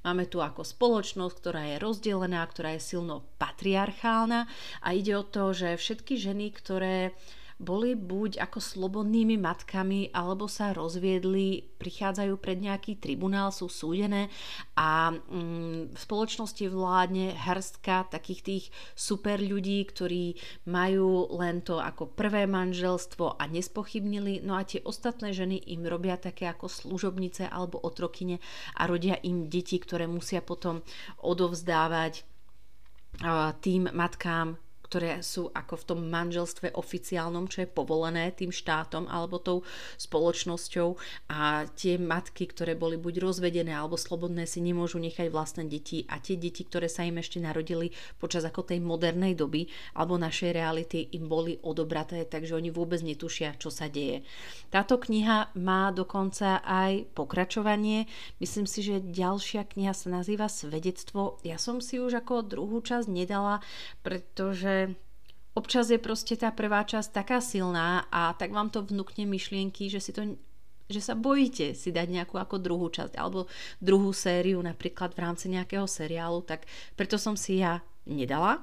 Máme 0.06 0.24
tu 0.30 0.40
ako 0.40 0.62
spoločnosť, 0.62 1.36
ktorá 1.42 1.62
je 1.74 1.82
rozdelená, 1.82 2.46
ktorá 2.46 2.78
je 2.78 2.96
silno 2.96 3.26
patriarchálna 3.42 4.46
a 4.86 4.88
ide 4.94 5.18
o 5.18 5.26
to, 5.26 5.52
že 5.52 5.82
všetky 5.82 6.22
ženy, 6.22 6.54
ktoré 6.54 7.12
boli 7.56 7.96
buď 7.96 8.44
ako 8.44 8.60
slobodnými 8.60 9.40
matkami, 9.40 10.12
alebo 10.12 10.52
sa 10.52 10.76
rozviedli, 10.76 11.64
prichádzajú 11.80 12.36
pred 12.36 12.60
nejaký 12.60 13.00
tribunál, 13.00 13.56
sú 13.56 13.72
súdené 13.72 14.28
a 14.76 15.16
mm, 15.16 15.96
v 15.96 15.98
spoločnosti 15.98 16.68
vládne 16.68 17.32
hrstka 17.32 18.12
takých 18.12 18.42
tých 18.44 18.66
super 18.92 19.40
ľudí, 19.40 19.88
ktorí 19.88 20.36
majú 20.68 21.32
len 21.40 21.64
to 21.64 21.80
ako 21.80 22.12
prvé 22.12 22.44
manželstvo 22.44 23.40
a 23.40 23.44
nespochybnili, 23.48 24.44
no 24.44 24.60
a 24.60 24.68
tie 24.68 24.84
ostatné 24.84 25.32
ženy 25.32 25.64
im 25.72 25.88
robia 25.88 26.20
také 26.20 26.52
ako 26.52 26.68
služobnice 26.68 27.48
alebo 27.48 27.80
otrokyne 27.80 28.44
a 28.76 28.84
rodia 28.84 29.16
im 29.24 29.48
deti, 29.48 29.80
ktoré 29.80 30.12
musia 30.12 30.44
potom 30.44 30.84
odovzdávať 31.24 32.28
tým 33.64 33.88
matkám, 33.96 34.60
ktoré 34.86 35.26
sú 35.26 35.50
ako 35.50 35.74
v 35.82 35.88
tom 35.90 36.00
manželstve 36.06 36.78
oficiálnom, 36.78 37.50
čo 37.50 37.66
je 37.66 37.74
povolené 37.74 38.30
tým 38.38 38.54
štátom 38.54 39.10
alebo 39.10 39.42
tou 39.42 39.66
spoločnosťou 39.98 40.94
a 41.34 41.66
tie 41.74 41.98
matky, 41.98 42.46
ktoré 42.46 42.78
boli 42.78 43.02
buď 43.02 43.18
rozvedené 43.26 43.74
alebo 43.74 43.98
slobodné, 43.98 44.46
si 44.46 44.62
nemôžu 44.62 45.02
nechať 45.02 45.34
vlastné 45.34 45.66
deti 45.66 46.06
a 46.06 46.22
tie 46.22 46.38
deti, 46.38 46.62
ktoré 46.62 46.86
sa 46.86 47.02
im 47.02 47.18
ešte 47.18 47.42
narodili 47.42 47.90
počas 48.22 48.46
ako 48.46 48.62
tej 48.70 48.78
modernej 48.86 49.34
doby 49.34 49.66
alebo 49.98 50.22
našej 50.22 50.54
reality 50.54 51.10
im 51.18 51.26
boli 51.26 51.58
odobraté, 51.66 52.30
takže 52.30 52.54
oni 52.54 52.70
vôbec 52.70 53.02
netušia, 53.02 53.58
čo 53.58 53.74
sa 53.74 53.90
deje. 53.90 54.22
Táto 54.70 55.02
kniha 55.02 55.56
má 55.58 55.90
dokonca 55.90 56.62
aj 56.62 57.10
pokračovanie. 57.16 58.06
Myslím 58.38 58.68
si, 58.68 58.84
že 58.84 59.02
ďalšia 59.02 59.66
kniha 59.66 59.96
sa 59.96 60.12
nazýva 60.12 60.52
Svedectvo. 60.52 61.40
Ja 61.42 61.56
som 61.56 61.80
si 61.80 61.98
už 61.98 62.22
ako 62.22 62.46
druhú 62.46 62.84
časť 62.84 63.08
nedala, 63.08 63.64
pretože 64.04 64.75
občas 65.56 65.90
je 65.90 66.00
proste 66.00 66.36
tá 66.36 66.52
prvá 66.52 66.84
časť 66.84 67.10
taká 67.16 67.40
silná 67.40 68.06
a 68.12 68.36
tak 68.36 68.52
vám 68.52 68.70
to 68.70 68.84
vnúkne 68.84 69.24
myšlienky, 69.26 69.88
že 69.88 70.00
si 70.04 70.12
to 70.12 70.36
že 70.86 71.02
sa 71.02 71.18
bojíte 71.18 71.74
si 71.74 71.90
dať 71.90 72.08
nejakú 72.14 72.38
ako 72.38 72.62
druhú 72.62 72.94
časť 72.94 73.18
alebo 73.18 73.50
druhú 73.82 74.14
sériu 74.14 74.62
napríklad 74.62 75.18
v 75.18 75.22
rámci 75.26 75.50
nejakého 75.50 75.90
seriálu, 75.90 76.46
tak 76.46 76.70
preto 76.94 77.18
som 77.18 77.34
si 77.34 77.58
ja 77.58 77.82
nedala 78.06 78.62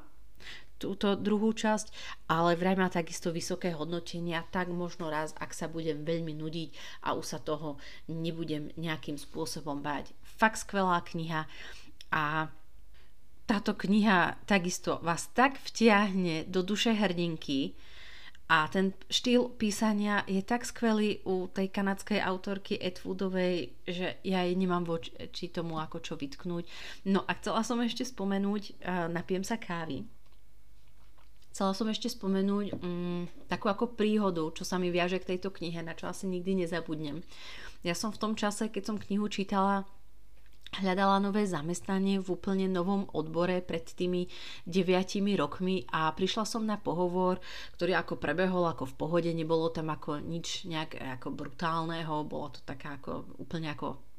túto 0.82 1.14
druhú 1.14 1.54
časť, 1.54 1.94
ale 2.26 2.58
vraj 2.58 2.74
má 2.74 2.90
takisto 2.90 3.30
vysoké 3.30 3.70
hodnotenia, 3.70 4.42
tak 4.50 4.66
možno 4.66 5.14
raz, 5.14 5.30
ak 5.38 5.54
sa 5.54 5.70
budem 5.70 6.02
veľmi 6.02 6.34
nudiť 6.34 6.74
a 7.06 7.14
už 7.14 7.22
sa 7.22 7.38
toho 7.38 7.78
nebudem 8.10 8.74
nejakým 8.74 9.14
spôsobom 9.14 9.78
báť. 9.78 10.10
Fakt 10.26 10.66
skvelá 10.66 10.98
kniha 11.06 11.46
a 12.10 12.50
táto 13.52 13.76
kniha 13.76 14.40
takisto 14.48 14.96
vás 15.04 15.28
tak 15.36 15.60
vtiahne 15.60 16.48
do 16.48 16.64
duše 16.64 16.96
hrdinky 16.96 17.76
a 18.48 18.64
ten 18.72 18.96
štýl 19.12 19.52
písania 19.60 20.24
je 20.24 20.40
tak 20.40 20.64
skvelý 20.64 21.20
u 21.28 21.52
tej 21.52 21.68
kanadskej 21.68 22.16
autorky 22.24 22.80
Ed 22.80 23.04
Woodovej, 23.04 23.76
že 23.84 24.16
ja 24.24 24.48
jej 24.48 24.56
nemám 24.56 24.88
voči 24.88 25.52
tomu 25.52 25.76
ako 25.76 26.00
čo 26.00 26.16
vytknúť. 26.16 26.64
No 27.12 27.28
a 27.28 27.36
chcela 27.36 27.60
som 27.60 27.76
ešte 27.84 28.08
spomenúť, 28.08 28.62
uh, 28.80 29.12
napijem 29.12 29.44
sa 29.44 29.60
kávy. 29.60 30.08
Chcela 31.52 31.76
som 31.76 31.84
ešte 31.92 32.08
spomenúť 32.08 32.80
um, 32.80 33.28
takú 33.52 33.68
ako 33.68 33.92
príhodu, 33.92 34.48
čo 34.56 34.64
sa 34.64 34.80
mi 34.80 34.88
viaže 34.88 35.20
k 35.20 35.36
tejto 35.36 35.52
knihe, 35.52 35.84
na 35.84 35.92
čo 35.92 36.08
asi 36.08 36.24
nikdy 36.24 36.64
nezabudnem. 36.64 37.20
Ja 37.84 37.92
som 37.92 38.08
v 38.08 38.20
tom 38.20 38.32
čase, 38.32 38.72
keď 38.72 38.82
som 38.88 38.96
knihu 38.96 39.28
čítala, 39.28 39.84
hľadala 40.80 41.20
nové 41.20 41.44
zamestnanie 41.44 42.16
v 42.22 42.28
úplne 42.32 42.70
novom 42.70 43.04
odbore 43.12 43.60
pred 43.60 43.84
tými 43.84 44.24
deviatimi 44.64 45.36
rokmi 45.36 45.84
a 45.92 46.08
prišla 46.12 46.44
som 46.48 46.64
na 46.64 46.80
pohovor, 46.80 47.42
ktorý 47.76 47.98
ako 48.00 48.16
prebehol 48.16 48.64
ako 48.64 48.88
v 48.88 48.96
pohode, 48.96 49.30
nebolo 49.36 49.68
tam 49.68 49.92
ako 49.92 50.24
nič 50.24 50.64
nejak 50.64 51.20
ako 51.20 51.28
brutálneho, 51.36 52.24
bolo 52.24 52.56
to 52.56 52.60
taká 52.64 52.96
ako 52.96 53.28
úplne 53.36 53.72
ako 53.74 54.11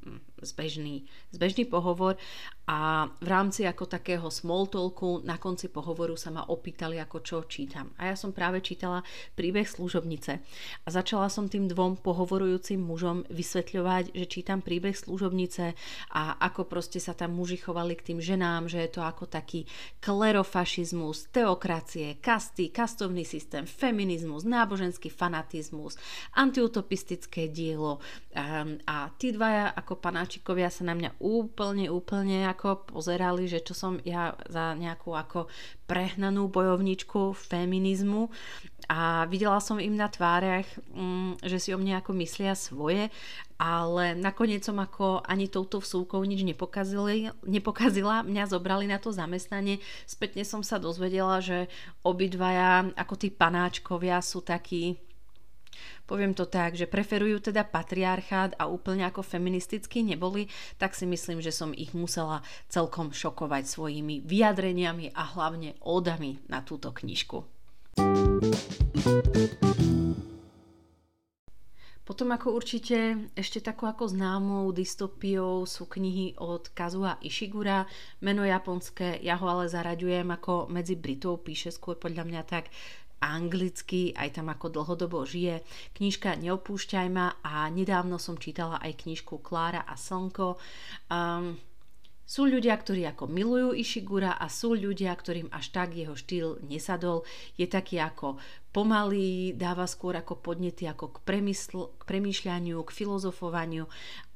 zbežný, 0.44 1.08
zbežný 1.32 1.64
pohovor 1.66 2.20
a 2.64 3.12
v 3.20 3.28
rámci 3.28 3.68
ako 3.68 3.92
takého 3.92 4.28
small 4.32 4.72
talku 4.72 5.20
na 5.24 5.36
konci 5.36 5.68
pohovoru 5.68 6.16
sa 6.16 6.32
ma 6.32 6.48
opýtali, 6.48 6.96
ako 6.96 7.18
čo 7.20 7.38
čítam. 7.44 7.92
A 8.00 8.12
ja 8.12 8.16
som 8.16 8.32
práve 8.32 8.64
čítala 8.64 9.04
príbeh 9.36 9.68
služobnice. 9.68 10.40
A 10.84 10.88
začala 10.88 11.28
som 11.28 11.52
tým 11.52 11.68
dvom 11.68 12.00
pohovorujúcim 12.00 12.80
mužom 12.80 13.28
vysvetľovať, 13.28 14.16
že 14.16 14.26
čítam 14.32 14.64
príbeh 14.64 14.96
služobnice 14.96 15.76
a 16.16 16.40
ako 16.40 16.64
proste 16.72 17.04
sa 17.04 17.12
tam 17.12 17.36
muži 17.36 17.60
chovali 17.60 18.00
k 18.00 18.16
tým 18.16 18.20
ženám, 18.24 18.72
že 18.72 18.80
je 18.88 18.96
to 18.96 19.04
ako 19.04 19.28
taký 19.28 19.68
klerofašizmus, 20.00 21.36
teokracie, 21.36 22.24
kasty, 22.24 22.72
kastovný 22.72 23.28
systém, 23.28 23.68
feminizmus, 23.68 24.48
náboženský 24.48 25.12
fanatizmus, 25.12 26.00
antiutopistické 26.40 27.52
dielo. 27.52 28.00
Um, 28.32 28.80
a 28.88 29.12
tí 29.20 29.36
dvaja 29.36 29.76
ako 29.76 29.93
panáčikovia 29.98 30.70
sa 30.70 30.86
na 30.86 30.94
mňa 30.94 31.20
úplne, 31.20 31.90
úplne 31.90 32.46
ako 32.50 32.94
pozerali, 32.94 33.50
že 33.50 33.62
čo 33.62 33.74
som 33.76 34.00
ja 34.04 34.38
za 34.50 34.74
nejakú 34.74 35.14
ako 35.14 35.52
prehnanú 35.86 36.48
bojovničku 36.48 37.36
feminizmu 37.36 38.32
a 38.92 39.24
videla 39.32 39.64
som 39.64 39.80
im 39.80 39.96
na 39.96 40.12
tvárach, 40.12 40.68
mm, 40.92 41.40
že 41.44 41.58
si 41.60 41.70
o 41.72 41.80
mne 41.80 42.04
ako 42.04 42.12
myslia 42.20 42.52
svoje, 42.52 43.08
ale 43.56 44.12
nakoniec 44.18 44.66
som 44.66 44.76
ako 44.76 45.24
ani 45.24 45.48
touto 45.48 45.80
vsúkou 45.80 46.20
nič 46.28 46.44
nepokazila, 46.44 48.28
mňa 48.28 48.44
zobrali 48.52 48.92
na 48.92 49.00
to 49.00 49.16
zamestnanie. 49.16 49.80
Spätne 50.04 50.44
som 50.44 50.60
sa 50.66 50.82
dozvedela, 50.84 51.40
že 51.40 51.72
obidvaja 52.04 52.92
ako 53.00 53.14
tí 53.16 53.32
panáčkovia 53.32 54.20
sú 54.20 54.44
takí 54.44 55.00
poviem 56.06 56.36
to 56.36 56.46
tak, 56.46 56.76
že 56.76 56.90
preferujú 56.90 57.52
teda 57.52 57.64
patriarchát 57.68 58.56
a 58.60 58.68
úplne 58.68 59.08
ako 59.08 59.24
feministicky 59.24 60.04
neboli, 60.04 60.52
tak 60.78 60.94
si 60.94 61.08
myslím, 61.08 61.40
že 61.40 61.56
som 61.56 61.72
ich 61.72 61.96
musela 61.96 62.44
celkom 62.68 63.16
šokovať 63.16 63.64
svojimi 63.66 64.24
vyjadreniami 64.24 65.16
a 65.16 65.24
hlavne 65.36 65.80
ódami 65.82 66.44
na 66.52 66.62
túto 66.62 66.92
knižku. 66.92 67.44
Potom 72.04 72.36
ako 72.36 72.60
určite 72.60 73.32
ešte 73.32 73.64
takú 73.64 73.88
ako 73.88 74.12
známou 74.12 74.76
dystopiou 74.76 75.64
sú 75.64 75.88
knihy 75.88 76.36
od 76.36 76.68
Kazua 76.76 77.16
Ishigura, 77.24 77.88
meno 78.20 78.44
japonské, 78.44 79.24
ja 79.24 79.40
ho 79.40 79.48
ale 79.48 79.72
zaraďujem 79.72 80.28
ako 80.28 80.68
medzi 80.68 81.00
Britov, 81.00 81.48
píše 81.48 81.72
skôr 81.72 81.96
podľa 81.96 82.28
mňa 82.28 82.42
tak 82.44 82.68
anglicky, 83.24 84.12
aj 84.12 84.36
tam 84.36 84.52
ako 84.52 84.68
dlhodobo 84.68 85.24
žije. 85.24 85.64
Knižka 85.96 86.36
Neopúšťaj 86.36 87.08
ma 87.08 87.40
a 87.40 87.72
nedávno 87.72 88.20
som 88.20 88.36
čítala 88.36 88.84
aj 88.84 89.08
knižku 89.08 89.40
Klára 89.40 89.88
a 89.88 89.96
Slnko. 89.96 90.60
Um, 91.08 91.56
sú 92.24 92.48
ľudia, 92.48 92.74
ktorí 92.80 93.04
ako 93.04 93.28
milujú 93.28 93.76
Ishigura 93.76 94.40
a 94.40 94.48
sú 94.48 94.74
ľudia, 94.74 95.12
ktorým 95.12 95.52
až 95.52 95.76
tak 95.76 95.92
jeho 95.94 96.16
štýl 96.16 96.64
nesadol. 96.66 97.28
Je 97.60 97.68
taký 97.68 98.00
ako 98.00 98.40
pomalý, 98.72 99.54
dáva 99.54 99.86
skôr 99.86 100.16
ako 100.18 100.40
podnety 100.40 100.88
ako 100.88 101.14
k, 101.14 101.18
premysl- 101.28 101.92
k 102.00 102.04
premýšľaniu, 102.08 102.80
k 102.82 102.96
filozofovaniu 102.96 103.86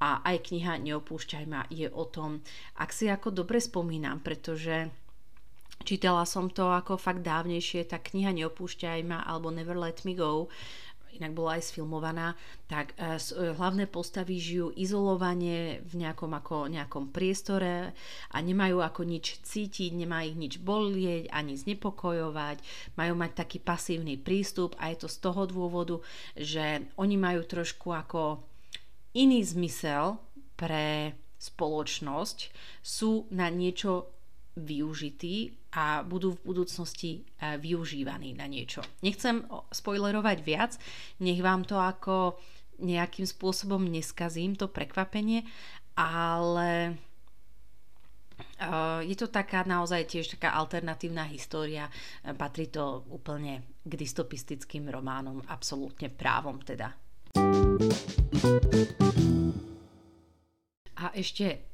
a 0.04 0.22
aj 0.22 0.52
kniha 0.52 0.84
Neopúšťaj 0.84 1.46
ma 1.48 1.64
je 1.72 1.88
o 1.88 2.06
tom, 2.06 2.44
ak 2.78 2.92
si 2.92 3.08
ako 3.08 3.34
dobre 3.34 3.58
spomínam, 3.64 4.20
pretože 4.20 5.07
Čítala 5.86 6.28
som 6.28 6.52
to 6.52 6.68
ako 6.68 7.00
fakt 7.00 7.24
dávnejšie, 7.24 7.88
tá 7.88 8.02
kniha 8.02 8.34
Neopúšťaj 8.34 9.00
ma 9.08 9.24
alebo 9.24 9.54
Never 9.54 9.78
Let 9.78 10.04
Me 10.04 10.18
Go, 10.18 10.52
inak 11.18 11.34
bola 11.34 11.58
aj 11.58 11.74
sfilmovaná, 11.74 12.38
tak 12.70 12.94
uh, 13.02 13.18
hlavné 13.58 13.90
postavy 13.90 14.38
žijú 14.38 14.70
izolovane 14.78 15.82
v 15.82 15.94
nejakom, 15.98 16.30
ako, 16.38 16.70
nejakom 16.70 17.10
priestore 17.10 17.92
a 18.30 18.38
nemajú 18.38 18.80
ako 18.86 19.02
nič 19.04 19.42
cítiť, 19.42 19.98
nemá 19.98 20.22
ich 20.24 20.38
nič 20.38 20.62
bolieť 20.62 21.34
ani 21.34 21.58
znepokojovať, 21.58 22.62
majú 22.96 23.14
mať 23.18 23.32
taký 23.34 23.58
pasívny 23.58 24.16
prístup 24.22 24.78
a 24.78 24.94
je 24.94 25.02
to 25.02 25.10
z 25.10 25.18
toho 25.18 25.50
dôvodu, 25.50 25.98
že 26.38 26.86
oni 27.02 27.18
majú 27.18 27.42
trošku 27.44 27.90
ako 27.92 28.46
iný 29.18 29.42
zmysel 29.42 30.22
pre 30.54 31.18
spoločnosť, 31.38 32.38
sú 32.82 33.30
na 33.34 33.50
niečo 33.50 34.10
využití 34.58 35.67
a 35.78 36.02
budú 36.02 36.34
v 36.34 36.42
budúcnosti 36.42 37.22
eh, 37.38 37.62
využívaní 37.62 38.34
na 38.34 38.50
niečo. 38.50 38.82
Nechcem 39.06 39.46
spoilerovať 39.70 40.38
viac, 40.42 40.74
nech 41.22 41.38
vám 41.38 41.70
to 41.70 41.78
ako 41.78 42.42
nejakým 42.82 43.26
spôsobom 43.30 43.86
neskazím, 43.86 44.58
to 44.58 44.66
prekvapenie, 44.74 45.46
ale 45.94 46.98
eh, 48.58 49.02
je 49.06 49.14
to 49.14 49.30
taká 49.30 49.62
naozaj 49.70 50.10
tiež 50.10 50.34
taká 50.34 50.58
alternatívna 50.58 51.30
história. 51.30 51.94
Eh, 52.26 52.34
patrí 52.34 52.74
to 52.74 53.06
úplne 53.14 53.78
k 53.86 53.94
dystopistickým 53.94 54.90
románom, 54.90 55.46
absolútne 55.46 56.10
právom 56.10 56.58
teda. 56.66 56.98
A 60.98 61.14
ešte 61.14 61.67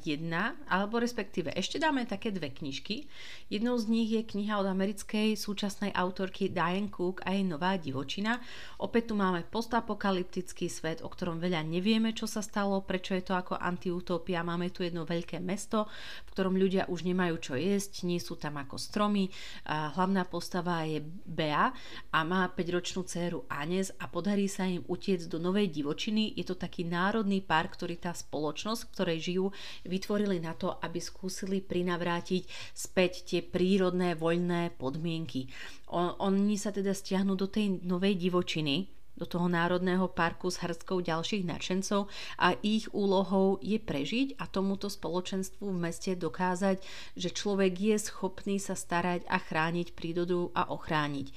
jedna, 0.00 0.56
alebo 0.64 0.96
respektíve 0.96 1.52
ešte 1.52 1.76
dáme 1.76 2.08
také 2.08 2.32
dve 2.32 2.48
knižky. 2.48 3.04
Jednou 3.52 3.76
z 3.76 3.84
nich 3.84 4.08
je 4.08 4.24
kniha 4.24 4.56
od 4.56 4.64
americkej 4.64 5.36
súčasnej 5.36 5.92
autorky 5.92 6.48
Diane 6.48 6.88
Cook 6.88 7.20
a 7.28 7.36
jej 7.36 7.44
Nová 7.44 7.76
divočina. 7.76 8.40
Opäť 8.80 9.12
tu 9.12 9.14
máme 9.20 9.44
postapokalyptický 9.44 10.72
svet, 10.72 11.04
o 11.04 11.12
ktorom 11.12 11.36
veľa 11.36 11.68
nevieme, 11.68 12.16
čo 12.16 12.24
sa 12.24 12.40
stalo, 12.40 12.80
prečo 12.80 13.12
je 13.12 13.28
to 13.28 13.36
ako 13.36 13.60
antiutopia. 13.60 14.40
Máme 14.40 14.72
tu 14.72 14.88
jedno 14.88 15.04
veľké 15.04 15.36
mesto, 15.44 15.84
v 16.24 16.32
ktorom 16.32 16.56
ľudia 16.56 16.88
už 16.88 17.04
nemajú 17.04 17.36
čo 17.36 17.52
jesť, 17.52 18.08
nie 18.08 18.24
sú 18.24 18.40
tam 18.40 18.56
ako 18.56 18.80
stromy. 18.80 19.28
Hlavná 19.68 20.24
postava 20.32 20.88
je 20.88 21.04
Bea 21.28 21.76
a 22.08 22.18
má 22.24 22.48
5-ročnú 22.48 23.04
dceru 23.04 23.44
Anes 23.52 23.92
a 24.00 24.08
podarí 24.08 24.48
sa 24.48 24.64
im 24.64 24.80
utiecť 24.88 25.28
do 25.28 25.36
Novej 25.36 25.68
divočiny. 25.68 26.40
Je 26.40 26.48
to 26.48 26.56
taký 26.56 26.88
národný 26.88 27.44
park, 27.44 27.76
ktorý 27.76 28.00
tá 28.00 28.16
spoločnosť, 28.16 28.80
v 28.88 28.92
ktorej 28.96 29.18
žijú 29.20 29.41
technológiu 29.42 29.88
vytvorili 29.88 30.38
na 30.38 30.54
to, 30.54 30.78
aby 30.78 31.00
skúsili 31.02 31.58
prinavrátiť 31.58 32.46
späť 32.74 33.26
tie 33.26 33.40
prírodné 33.42 34.14
voľné 34.14 34.70
podmienky. 34.78 35.50
On, 35.90 36.14
oni 36.22 36.54
sa 36.54 36.70
teda 36.70 36.94
stiahnu 36.94 37.34
do 37.34 37.50
tej 37.50 37.82
novej 37.82 38.14
divočiny, 38.14 38.86
do 39.12 39.28
toho 39.28 39.44
národného 39.44 40.08
parku 40.08 40.48
s 40.48 40.58
hrstkou 40.64 41.04
ďalších 41.04 41.44
nadšencov 41.44 42.08
a 42.40 42.56
ich 42.64 42.88
úlohou 42.96 43.60
je 43.60 43.76
prežiť 43.76 44.40
a 44.40 44.48
tomuto 44.48 44.88
spoločenstvu 44.88 45.68
v 45.68 45.78
meste 45.78 46.16
dokázať, 46.16 46.80
že 47.14 47.28
človek 47.28 47.76
je 47.76 47.96
schopný 48.00 48.56
sa 48.56 48.72
starať 48.72 49.28
a 49.28 49.36
chrániť 49.36 49.92
prírodu 49.92 50.48
a 50.56 50.64
ochrániť. 50.72 51.28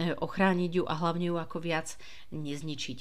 E, 0.00 0.16
ochrániť 0.16 0.70
ju 0.72 0.84
a 0.88 0.94
hlavne 0.96 1.28
ju 1.28 1.36
ako 1.36 1.58
viac 1.60 2.00
nezničiť. 2.32 2.98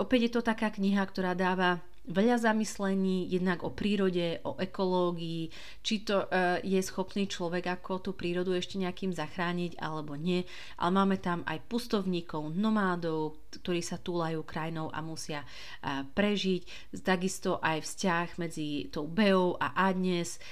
Opäť 0.00 0.20
je 0.26 0.32
to 0.34 0.42
taká 0.42 0.72
kniha, 0.72 1.02
ktorá 1.06 1.38
dáva 1.38 1.80
veľa 2.02 2.36
zamyslení 2.42 3.30
jednak 3.30 3.62
o 3.62 3.70
prírode, 3.70 4.42
o 4.42 4.58
ekológii, 4.58 5.54
či 5.86 6.02
to 6.02 6.26
uh, 6.26 6.58
je 6.62 6.82
schopný 6.82 7.30
človek 7.30 7.70
ako 7.78 8.02
tú 8.02 8.10
prírodu 8.18 8.50
ešte 8.58 8.74
nejakým 8.78 9.14
zachrániť 9.14 9.78
alebo 9.78 10.18
nie. 10.18 10.42
Ale 10.82 10.90
máme 10.90 11.22
tam 11.22 11.46
aj 11.46 11.62
pustovníkov, 11.70 12.50
nomádov, 12.50 13.38
ktorí 13.54 13.84
sa 13.84 14.02
túlajú 14.02 14.42
krajinou 14.42 14.90
a 14.90 14.98
musia 14.98 15.46
uh, 15.46 16.02
prežiť. 16.02 16.90
Takisto 17.06 17.62
aj 17.62 17.86
vzťah 17.86 18.26
medzi 18.42 18.90
tou 18.90 19.06
Beou 19.06 19.54
a 19.62 19.70
Agnes 19.78 20.42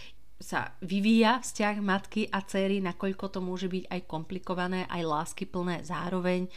sa 0.40 0.72
vyvíja 0.80 1.44
vzťah 1.44 1.76
matky 1.84 2.24
a 2.32 2.40
céry, 2.40 2.80
nakoľko 2.80 3.28
to 3.28 3.44
môže 3.44 3.68
byť 3.68 3.92
aj 3.92 4.00
komplikované, 4.08 4.88
aj 4.88 5.04
láskyplné 5.04 5.84
zároveň. 5.84 6.48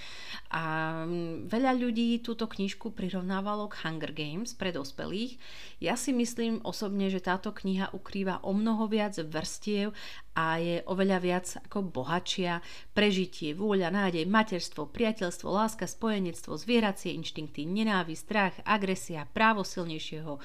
A 0.55 0.63
mm, 1.03 1.51
veľa 1.51 1.75
ľudí 1.75 2.23
túto 2.23 2.47
knižku 2.47 2.95
prirovnávalo 2.95 3.67
k 3.67 3.83
Hunger 3.83 4.15
Games 4.15 4.55
pre 4.55 4.71
dospelých. 4.71 5.35
Ja 5.83 5.99
si 5.99 6.15
myslím 6.15 6.63
osobne, 6.63 7.11
že 7.11 7.19
táto 7.19 7.51
kniha 7.51 7.91
ukrýva 7.91 8.39
o 8.47 8.55
mnoho 8.55 8.87
viac 8.87 9.19
vrstiev 9.19 9.91
a 10.33 10.57
je 10.57 10.81
oveľa 10.89 11.17
viac 11.21 11.47
ako 11.69 11.93
bohatšia. 11.93 12.59
Prežitie, 12.93 13.53
vôľa, 13.53 13.93
nádej, 13.93 14.25
materstvo, 14.25 14.89
priateľstvo, 14.89 15.47
láska, 15.49 15.85
spojenectvo, 15.85 16.57
zvieracie 16.57 17.13
inštinkty, 17.17 17.65
nenávisť, 17.69 18.21
strach, 18.21 18.55
agresia, 18.65 19.25
právo 19.29 19.61
silnejšieho, 19.61 20.41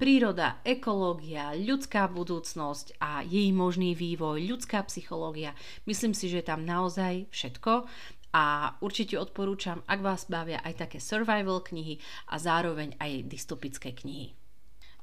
príroda, 0.00 0.64
ekológia, 0.64 1.52
ľudská 1.56 2.08
budúcnosť 2.08 3.00
a 3.00 3.20
jej 3.24 3.52
možný 3.52 3.92
vývoj, 3.92 4.40
ľudská 4.44 4.80
psychológia. 4.88 5.52
Myslím 5.84 6.16
si, 6.16 6.32
že 6.32 6.40
je 6.40 6.48
tam 6.48 6.64
naozaj 6.64 7.28
všetko 7.28 7.84
a 8.30 8.76
určite 8.80 9.18
odporúčam, 9.18 9.82
ak 9.90 10.00
vás 10.00 10.24
bavia 10.30 10.62
aj 10.62 10.86
také 10.86 10.98
survival 11.02 11.60
knihy 11.66 11.98
a 12.30 12.38
zároveň 12.38 12.94
aj 12.96 13.26
dystopické 13.26 13.90
knihy. 13.92 14.39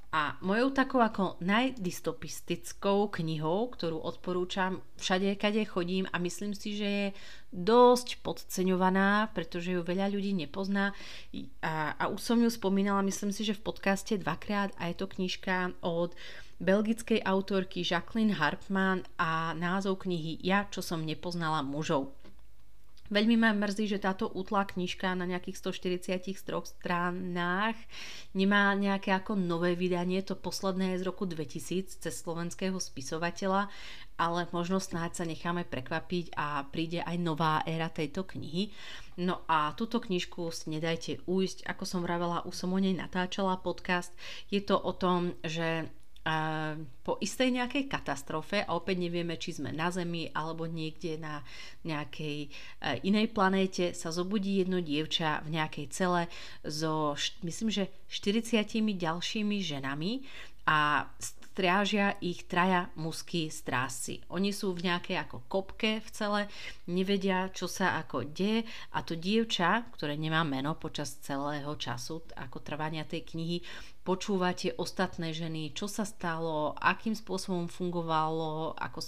A 0.07 0.39
mojou 0.39 0.71
takou 0.71 1.03
ako 1.03 1.35
najdystopistickou 1.43 3.11
knihou, 3.11 3.67
ktorú 3.75 3.99
odporúčam 3.99 4.79
všade, 4.95 5.35
kade 5.35 5.67
chodím 5.67 6.07
a 6.07 6.15
myslím 6.23 6.55
si, 6.55 6.79
že 6.79 6.87
je 6.87 7.07
dosť 7.51 8.23
podceňovaná, 8.23 9.35
pretože 9.35 9.75
ju 9.75 9.83
veľa 9.83 10.07
ľudí 10.07 10.31
nepozná 10.31 10.95
a, 11.59 11.91
a 11.99 12.03
už 12.07 12.23
som 12.23 12.39
ju 12.39 12.47
spomínala, 12.47 13.03
myslím 13.03 13.35
si, 13.35 13.43
že 13.43 13.59
v 13.59 13.67
podcaste 13.67 14.15
dvakrát 14.15 14.71
a 14.79 14.87
je 14.87 14.95
to 14.95 15.11
knižka 15.11 15.75
od 15.83 16.15
belgickej 16.63 17.21
autorky 17.27 17.83
Jacqueline 17.83 18.33
Harpman 18.33 19.03
a 19.19 19.51
názov 19.59 20.07
knihy 20.07 20.39
Ja, 20.39 20.71
čo 20.71 20.79
som 20.79 21.03
nepoznala 21.03 21.61
mužov. 21.67 22.15
Veľmi 23.07 23.39
ma 23.39 23.55
mrzí, 23.55 23.87
že 23.87 24.03
táto 24.03 24.27
útla 24.27 24.67
knižka 24.67 25.15
na 25.15 25.23
nejakých 25.23 25.63
143 25.63 26.35
stranách 26.67 27.79
nemá 28.35 28.75
nejaké 28.75 29.15
ako 29.15 29.39
nové 29.39 29.79
vydanie, 29.79 30.19
to 30.23 30.35
posledné 30.35 30.95
je 30.95 31.01
z 31.01 31.07
roku 31.07 31.23
2000 31.23 32.03
cez 32.03 32.13
slovenského 32.19 32.75
spisovateľa, 32.75 33.71
ale 34.17 34.49
možno 34.51 34.81
snáď 34.81 35.11
sa 35.13 35.25
necháme 35.29 35.63
prekvapiť 35.63 36.35
a 36.35 36.65
príde 36.67 36.99
aj 37.05 37.17
nová 37.21 37.61
éra 37.63 37.87
tejto 37.87 38.25
knihy. 38.25 38.73
No 39.17 39.45
a 39.47 39.71
túto 39.77 40.01
knižku 40.03 40.49
si 40.51 40.73
nedajte 40.73 41.23
ujsť, 41.25 41.65
ako 41.69 41.83
som 41.85 42.01
vravela, 42.03 42.45
už 42.45 42.53
som 42.53 42.73
o 42.73 42.79
nej 42.81 42.93
natáčala 42.93 43.61
podcast. 43.61 44.11
Je 44.51 44.59
to 44.61 44.77
o 44.77 44.93
tom, 44.93 45.37
že 45.45 45.89
po 47.07 47.15
istej 47.23 47.55
nejakej 47.55 47.87
katastrofe, 47.87 48.59
a 48.67 48.75
opäť 48.75 48.99
nevieme, 48.99 49.39
či 49.39 49.55
sme 49.55 49.71
na 49.71 49.87
Zemi 49.87 50.27
alebo 50.35 50.67
niekde 50.67 51.15
na 51.15 51.39
nejakej 51.87 52.37
e, 52.43 52.49
inej 53.07 53.31
planéte, 53.31 53.95
sa 53.95 54.11
zobudí 54.11 54.59
jedno 54.59 54.83
dievča 54.83 55.39
v 55.47 55.55
nejakej 55.55 55.85
cele 55.87 56.27
so, 56.67 57.15
myslím, 57.47 57.71
že 57.71 57.87
40 58.11 58.59
ďalšími 58.99 59.57
ženami. 59.63 60.11
A 60.67 61.07
strážia 61.57 62.13
ich 62.21 62.45
traja 62.45 62.93
mužskí 62.93 63.49
strážci. 63.49 64.21
Oni 64.29 64.53
sú 64.53 64.77
v 64.77 64.93
nejakej 64.93 65.25
ako 65.25 65.41
kopke 65.49 66.05
v 66.05 66.09
cele, 66.13 66.41
nevedia, 66.85 67.49
čo 67.49 67.65
sa 67.65 67.97
ako 67.97 68.29
deje 68.29 68.61
a 68.93 69.01
to 69.01 69.17
dievča, 69.17 69.89
ktoré 69.97 70.21
nemá 70.21 70.45
meno 70.45 70.77
počas 70.77 71.17
celého 71.17 71.73
času, 71.73 72.21
ako 72.37 72.61
trvania 72.61 73.09
tej 73.09 73.25
knihy, 73.33 73.65
počúva 74.05 74.53
tie 74.53 74.69
ostatné 74.77 75.33
ženy, 75.33 75.73
čo 75.73 75.89
sa 75.89 76.05
stalo, 76.05 76.77
akým 76.77 77.17
spôsobom 77.17 77.65
fungovalo, 77.65 78.77
ako 78.77 79.01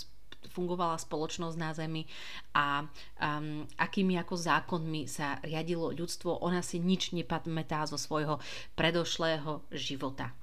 fungovala 0.49 0.97
spoločnosť 0.97 1.57
na 1.59 1.69
Zemi 1.77 2.09
a 2.57 2.81
um, 2.81 3.61
akými 3.77 4.17
ako 4.17 4.33
zákonmi 4.33 5.05
sa 5.05 5.37
riadilo 5.45 5.93
ľudstvo. 5.93 6.41
Ona 6.41 6.65
si 6.65 6.81
nič 6.81 7.13
nepamätá 7.13 7.85
zo 7.85 8.01
svojho 8.01 8.41
predošlého 8.73 9.61
života. 9.69 10.33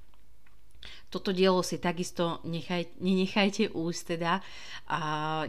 Toto 1.07 1.31
dielo 1.31 1.63
si 1.63 1.79
takisto 1.79 2.43
nechaj, 2.43 2.99
nenechajte 2.99 3.71
újsť 3.71 4.03
teda. 4.15 4.43
A 4.91 4.99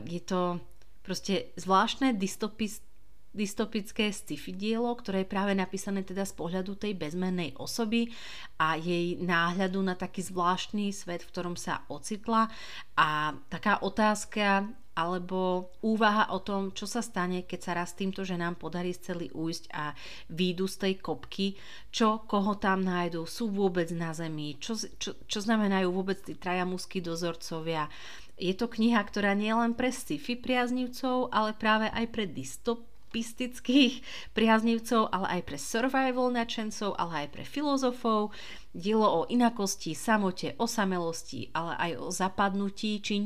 je 0.07 0.23
to 0.23 0.63
proste 1.03 1.51
zvláštne 1.59 2.15
dystopis, 2.15 2.85
dystopické 3.33 4.11
sci-fi 4.11 4.51
dielo, 4.57 4.91
ktoré 4.97 5.23
je 5.25 5.33
práve 5.33 5.53
napísané 5.53 6.03
teda 6.03 6.25
z 6.25 6.35
pohľadu 6.35 6.75
tej 6.75 6.97
bezmennej 6.97 7.55
osoby 7.61 8.11
a 8.59 8.75
jej 8.81 9.21
náhľadu 9.21 9.79
na 9.85 9.95
taký 9.95 10.27
zvláštny 10.27 10.91
svet, 10.91 11.23
v 11.23 11.31
ktorom 11.31 11.55
sa 11.55 11.87
ocitla 11.93 12.51
a 12.97 13.37
taká 13.53 13.85
otázka, 13.85 14.67
alebo 14.99 15.71
úvaha 15.79 16.35
o 16.35 16.43
tom, 16.43 16.75
čo 16.75 16.91
sa 16.91 16.99
stane, 16.99 17.47
keď 17.47 17.61
sa 17.63 17.73
raz 17.79 17.95
týmto 17.95 18.27
ženám 18.27 18.59
podarí 18.59 18.91
celý 18.99 19.31
újsť 19.31 19.71
a 19.71 19.95
výjdu 20.27 20.67
z 20.67 20.77
tej 20.83 20.95
kopky, 20.99 21.55
čo, 21.95 22.27
koho 22.27 22.59
tam 22.59 22.83
nájdú, 22.83 23.23
sú 23.23 23.47
vôbec 23.55 23.87
na 23.95 24.11
zemi, 24.11 24.59
čo, 24.59 24.75
čo, 24.75 25.15
čo 25.15 25.39
znamenajú 25.39 25.95
vôbec 25.95 26.19
tí 26.19 26.35
traja 26.35 26.67
mužskí 26.67 26.99
dozorcovia. 26.99 27.87
Je 28.35 28.51
to 28.59 28.67
kniha, 28.67 28.99
ktorá 29.07 29.39
nie 29.39 29.55
len 29.55 29.79
pre 29.79 29.95
sci-fi 29.95 30.35
priaznivcov, 30.35 31.31
ale 31.31 31.55
práve 31.55 31.87
aj 31.95 32.07
pre 32.11 32.27
dystop 32.27 32.83
pistických 33.09 34.05
priaznivcov, 34.37 35.09
ale 35.11 35.41
aj 35.41 35.43
pre 35.49 35.59
survival 35.59 36.29
nadšencov, 36.33 36.95
ale 36.97 37.25
aj 37.25 37.29
pre 37.35 37.45
filozofov. 37.45 38.31
Dielo 38.77 39.09
o 39.09 39.21
inakosti, 39.27 39.97
samote, 39.97 40.55
osamelosti, 40.61 41.51
ale 41.57 41.73
aj 41.77 41.93
o 41.99 42.09
zapadnutí 42.13 43.01
či 43.01 43.19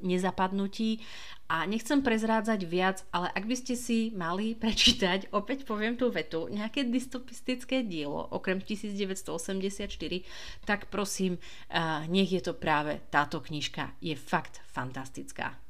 nezapadnutí. 0.00 1.02
A 1.46 1.62
nechcem 1.62 2.02
prezrádzať 2.02 2.60
viac, 2.66 3.06
ale 3.14 3.30
ak 3.30 3.46
by 3.46 3.54
ste 3.54 3.74
si 3.78 4.10
mali 4.10 4.54
prečítať, 4.62 5.30
opäť 5.30 5.62
poviem 5.62 5.94
tú 5.94 6.10
vetu, 6.10 6.50
nejaké 6.50 6.86
dystopistické 6.86 7.86
dielo, 7.86 8.26
okrem 8.34 8.58
1984, 8.58 9.86
tak 10.66 10.90
prosím, 10.90 11.38
nech 12.10 12.30
je 12.30 12.42
to 12.42 12.54
práve 12.54 12.98
táto 13.14 13.38
knižka. 13.38 13.94
Je 14.02 14.18
fakt 14.18 14.58
fantastická. 14.70 15.65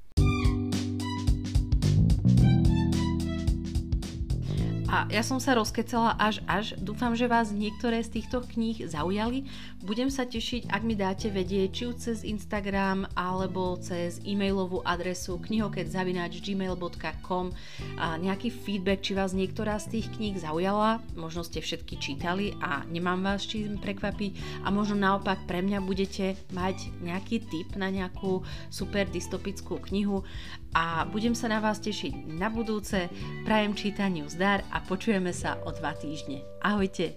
A 4.87 5.11
ja 5.11 5.27
som 5.27 5.43
sa 5.43 5.59
rozkecala 5.59 6.15
až 6.15 6.39
až. 6.47 6.79
Dúfam, 6.79 7.11
že 7.19 7.27
vás 7.27 7.51
niektoré 7.51 8.07
z 8.07 8.23
týchto 8.23 8.47
kníh 8.47 8.87
zaujali. 8.87 9.43
Budem 9.83 10.15
sa 10.15 10.23
tešiť, 10.23 10.71
ak 10.71 10.83
mi 10.87 10.95
dáte 10.95 11.27
vedieť, 11.27 11.69
či 11.75 11.83
už 11.91 11.97
cez 11.99 12.23
Instagram 12.23 13.11
alebo 13.19 13.75
cez 13.83 14.23
e-mailovú 14.23 14.87
adresu 14.87 15.43
knihokec.gmail.com 15.43 17.47
a 17.99 18.15
nejaký 18.15 18.55
feedback, 18.55 19.03
či 19.03 19.19
vás 19.19 19.35
niektorá 19.35 19.83
z 19.83 19.99
tých 19.99 20.07
kníh 20.15 20.39
zaujala. 20.39 21.03
Možno 21.19 21.43
ste 21.43 21.59
všetky 21.59 21.99
čítali 21.99 22.55
a 22.63 22.87
nemám 22.87 23.27
vás 23.27 23.43
čím 23.43 23.83
prekvapiť 23.83 24.63
a 24.63 24.71
možno 24.71 25.03
naopak 25.03 25.51
pre 25.51 25.67
mňa 25.67 25.83
budete 25.83 26.39
mať 26.55 26.95
nejaký 27.03 27.43
tip 27.43 27.75
na 27.75 27.91
nejakú 27.91 28.47
super 28.71 29.11
dystopickú 29.11 29.83
knihu 29.91 30.23
a 30.77 31.09
budem 31.09 31.33
sa 31.33 31.49
na 31.49 31.57
vás 31.65 31.81
tešiť 31.81 32.37
na 32.37 32.53
budúce. 32.53 33.09
Prajem 33.49 33.73
čítaniu 33.73 34.29
zdar 34.29 34.61
a 34.69 34.85
počujeme 34.85 35.33
sa 35.33 35.57
o 35.65 35.73
dva 35.73 35.97
týždne. 35.97 36.45
Ahojte! 36.61 37.17